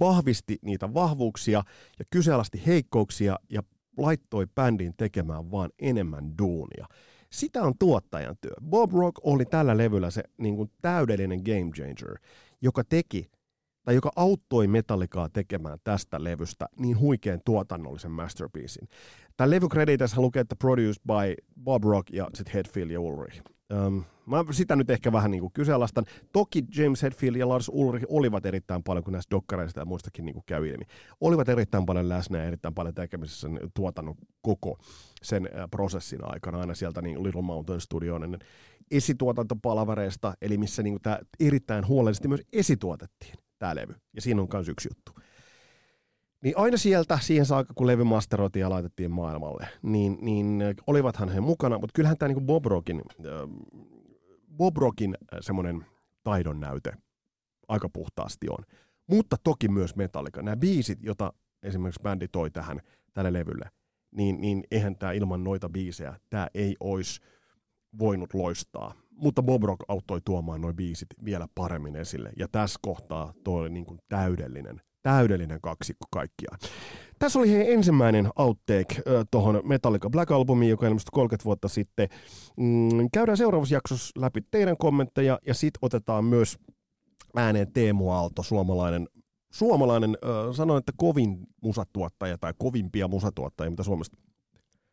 vahvisti 0.00 0.58
niitä 0.62 0.94
vahvuuksia 0.94 1.62
ja 1.98 2.04
kyseenalaisti 2.10 2.62
heikkouksia 2.66 3.36
ja 3.48 3.62
laittoi 4.02 4.46
bändin 4.54 4.94
tekemään 4.96 5.50
vaan 5.50 5.70
enemmän 5.78 6.38
duunia. 6.38 6.86
Sitä 7.30 7.62
on 7.62 7.74
tuottajan 7.78 8.36
työ. 8.40 8.54
Bob 8.64 8.92
Rock 8.92 9.20
oli 9.22 9.44
tällä 9.44 9.76
levyllä 9.76 10.10
se 10.10 10.22
niin 10.38 10.56
kuin 10.56 10.70
täydellinen 10.82 11.40
game 11.44 11.70
changer, 11.74 12.18
joka 12.60 12.84
teki 12.84 13.30
tai 13.84 13.94
joka 13.94 14.10
auttoi 14.16 14.66
Metallicaa 14.66 15.28
tekemään 15.28 15.78
tästä 15.84 16.24
levystä 16.24 16.66
niin 16.78 16.98
huikean 16.98 17.40
tuotannollisen 17.44 18.10
masterpiecein. 18.10 18.88
Tämä 19.36 19.50
levy 19.50 19.66
lukee, 20.16 20.40
että 20.40 20.56
produced 20.56 21.02
by 21.06 21.34
Bob 21.64 21.84
Rock 21.84 22.10
ja 22.12 22.30
sitten 22.34 22.52
Hetfield 22.54 22.90
ja 22.90 23.00
Ulrich. 23.00 23.42
Mä 24.26 24.44
sitä 24.50 24.76
nyt 24.76 24.90
ehkä 24.90 25.12
vähän 25.12 25.30
niin 25.30 25.40
kuin 25.40 25.52
kyseenalaistan. 25.52 26.04
Toki 26.32 26.64
James 26.76 27.02
Hetfield 27.02 27.36
ja 27.36 27.48
Lars 27.48 27.70
Ulrich 27.72 28.06
olivat 28.08 28.46
erittäin 28.46 28.82
paljon, 28.82 29.04
kun 29.04 29.12
näistä 29.12 29.30
dokkareista 29.30 29.80
ja 29.80 29.84
muistakin 29.84 30.24
niin 30.24 30.34
kuin 30.34 30.44
käy 30.46 30.68
ilmi, 30.68 30.84
olivat 31.20 31.48
erittäin 31.48 31.86
paljon 31.86 32.08
läsnä 32.08 32.38
ja 32.38 32.44
erittäin 32.44 32.74
paljon 32.74 32.94
tekemisissä 32.94 33.40
sen 33.40 33.60
tuotannon 33.74 34.14
koko 34.42 34.78
sen 35.22 35.48
prosessin 35.70 36.20
aikana, 36.22 36.60
aina 36.60 36.74
sieltä 36.74 37.02
niin 37.02 37.22
Little 37.22 37.42
Mountain 37.42 37.80
Studioon 37.80 38.38
esituotantopalvereista, 38.90 40.34
eli 40.42 40.58
missä 40.58 40.82
niin 40.82 40.98
tämä 41.02 41.18
erittäin 41.40 41.88
huolellisesti 41.88 42.28
myös 42.28 42.42
esituotettiin 42.52 43.34
tämä 43.58 43.74
levy. 43.74 43.94
Ja 44.14 44.22
siinä 44.22 44.42
on 44.42 44.48
myös 44.52 44.68
yksi 44.68 44.88
juttu. 44.90 45.12
Niin 46.42 46.58
aina 46.58 46.76
sieltä, 46.76 47.18
siihen 47.22 47.46
saakka, 47.46 47.74
kun 47.74 47.86
levy 47.86 48.04
masteroitiin 48.04 48.60
ja 48.60 48.70
laitettiin 48.70 49.10
maailmalle, 49.10 49.68
niin, 49.82 50.18
niin 50.20 50.62
olivathan 50.86 51.28
he 51.28 51.40
mukana, 51.40 51.78
mutta 51.78 51.92
kyllähän 51.94 52.18
tämä 52.18 52.32
niin 52.32 52.46
Bob 52.46 52.64
Rockin, 52.64 53.02
äh, 53.20 53.32
Bob 54.56 54.76
Rockin 54.76 55.16
äh, 55.34 55.38
semmoinen 55.40 55.86
taidon 56.22 56.60
näyte 56.60 56.92
aika 57.68 57.88
puhtaasti 57.88 58.46
on. 58.50 58.64
Mutta 59.06 59.36
toki 59.44 59.68
myös 59.68 59.96
Metallica. 59.96 60.42
Nämä 60.42 60.56
biisit, 60.56 60.98
joita 61.02 61.32
esimerkiksi 61.62 62.02
bändi 62.02 62.28
toi 62.28 62.50
tähän 62.50 62.80
tälle 63.14 63.32
levylle, 63.32 63.70
niin, 64.10 64.40
niin 64.40 64.64
eihän 64.70 64.96
tämä 64.96 65.12
ilman 65.12 65.44
noita 65.44 65.68
biisejä, 65.68 66.14
tämä 66.30 66.46
ei 66.54 66.76
olisi 66.80 67.20
voinut 67.98 68.34
loistaa. 68.34 68.94
Mutta 69.10 69.42
Bob 69.42 69.62
Rock 69.62 69.80
auttoi 69.88 70.20
tuomaan 70.24 70.60
noin 70.60 70.76
biisit 70.76 71.08
vielä 71.24 71.46
paremmin 71.54 71.96
esille. 71.96 72.32
Ja 72.38 72.48
tässä 72.48 72.78
kohtaa 72.82 73.32
tuo 73.44 73.60
oli 73.60 73.70
niin 73.70 73.86
kuin 73.86 74.00
täydellinen, 74.08 74.80
täydellinen 75.02 75.60
kaksikko 75.60 76.06
kaikkiaan. 76.12 76.58
Tässä 77.18 77.38
oli 77.38 77.50
heidän 77.50 77.72
ensimmäinen 77.72 78.28
outtake 78.36 79.02
tuohon 79.30 79.60
Metallica 79.64 80.10
Black 80.10 80.30
Albumiin, 80.30 80.70
joka 80.70 80.86
ilmestyi 80.86 81.10
30 81.12 81.44
vuotta 81.44 81.68
sitten. 81.68 82.08
Mm, 82.56 83.08
käydään 83.12 83.36
seuraavassa 83.36 83.74
jaksossa 83.74 84.20
läpi 84.20 84.40
teidän 84.50 84.76
kommentteja 84.76 85.38
ja 85.46 85.54
sitten 85.54 85.78
otetaan 85.82 86.24
myös 86.24 86.58
ääneen 87.36 87.72
Teemu 87.72 88.10
Aalto, 88.10 88.42
suomalainen 88.42 89.08
suomalainen, 89.50 90.18
äh, 90.24 90.54
sanoin, 90.56 90.78
että 90.78 90.92
kovin 90.96 91.38
musatuottaja 91.62 92.38
tai 92.38 92.54
kovimpia 92.58 93.08
musatuottajia, 93.08 93.70
mitä 93.70 93.82
Suomesta 93.82 94.16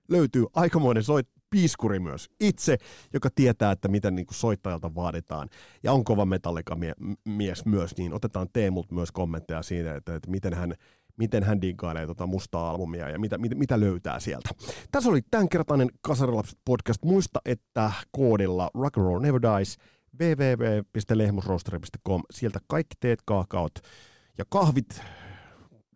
löytyy. 0.09 0.45
Aikamoinen 0.53 1.03
soit, 1.03 1.27
piiskuri 1.49 1.99
myös 1.99 2.29
itse, 2.39 2.77
joka 3.13 3.29
tietää, 3.35 3.71
että 3.71 3.87
miten 3.87 4.15
niin 4.15 4.25
kuin 4.25 4.35
soittajalta 4.35 4.95
vaaditaan. 4.95 5.49
Ja 5.83 5.93
on 5.93 6.03
kova 6.03 6.25
metallica-mies 6.25 7.65
myös, 7.65 7.97
niin 7.97 8.13
otetaan 8.13 8.47
Teemult 8.53 8.91
myös 8.91 9.11
kommentteja 9.11 9.61
siitä, 9.61 9.95
että, 9.95 10.15
että 10.15 10.31
miten 10.31 10.53
hän 10.53 10.73
miten 11.17 11.43
hän 11.43 11.61
diggailee 11.61 12.07
tota 12.07 12.27
mustaa 12.27 12.69
albumia 12.69 13.09
ja 13.09 13.19
mitä, 13.19 13.37
mitä, 13.37 13.55
mitä 13.55 13.79
löytää 13.79 14.19
sieltä. 14.19 14.49
Tässä 14.91 15.09
oli 15.09 15.21
tämänkertainen 15.31 15.89
Kasarilapset 16.01 16.59
podcast. 16.65 17.05
Muista, 17.05 17.39
että 17.45 17.91
koodilla 18.11 18.71
Rock 18.73 18.97
and 18.97 19.05
Roll 19.05 19.19
Never 19.19 19.41
Dies 19.41 19.77
www.lehmusroasteri.com. 20.19 22.21
Sieltä 22.33 22.59
kaikki 22.67 22.95
teet 22.99 23.19
kaakaot 23.25 23.73
ja 24.37 24.45
kahvit 24.49 25.01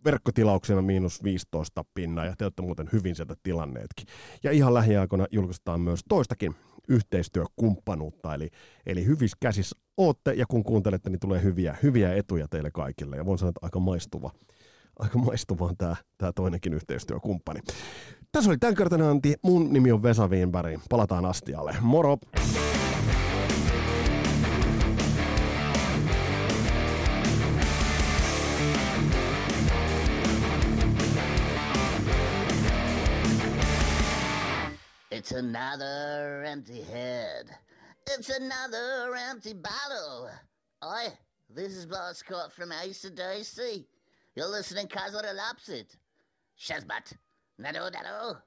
verkkotilauksena 0.05 0.81
miinus 0.81 1.23
15 1.23 1.83
pinnaa, 1.93 2.25
ja 2.25 2.33
te 2.37 2.45
olette 2.45 2.61
muuten 2.61 2.89
hyvin 2.93 3.15
sieltä 3.15 3.35
tilanneetkin. 3.43 4.07
Ja 4.43 4.51
ihan 4.51 4.73
lähiaikoina 4.73 5.25
julkaistaan 5.31 5.81
myös 5.81 5.99
toistakin 6.09 6.55
yhteistyökumppanuutta, 6.87 8.33
eli, 8.33 8.49
eli 8.85 9.05
hyvissä 9.05 9.37
käsissä 9.39 9.79
ootte, 9.97 10.33
ja 10.33 10.45
kun 10.49 10.63
kuuntelette, 10.63 11.09
niin 11.09 11.19
tulee 11.19 11.43
hyviä, 11.43 11.77
hyviä 11.83 12.15
etuja 12.15 12.47
teille 12.47 12.71
kaikille, 12.71 13.15
ja 13.15 13.25
voin 13.25 13.39
sanoa, 13.39 13.49
että 13.49 13.59
aika 13.61 13.79
maistuva, 13.79 14.31
aika 14.99 15.19
maistuva 15.19 15.65
on 15.65 15.77
tämä, 15.77 15.95
tämä 16.17 16.31
toinenkin 16.31 16.73
yhteistyökumppani. 16.73 17.59
Tässä 18.31 18.49
oli 18.49 18.57
tämän 18.57 19.01
Antti, 19.01 19.35
mun 19.41 19.73
nimi 19.73 19.91
on 19.91 20.03
Vesa 20.03 20.27
Wienberg, 20.27 20.79
palataan 20.89 21.25
astialle, 21.25 21.75
moro! 21.81 22.17
It's 35.21 35.33
another 35.33 36.43
empty 36.47 36.81
head. 36.81 37.45
It's 38.09 38.29
another 38.29 39.15
empty 39.29 39.53
bottle. 39.53 40.31
Oi, 40.83 41.09
this 41.47 41.73
is 41.73 41.85
Bart 41.85 42.15
Scott 42.15 42.51
from 42.51 42.71
ACDC. 42.71 43.85
You're 44.33 44.47
listening 44.47 44.87
Kaiser 44.87 45.21
Lapsit. 45.21 45.95
Shazbat. 46.59 47.13
Nado, 47.61 47.91
nado. 47.91 48.41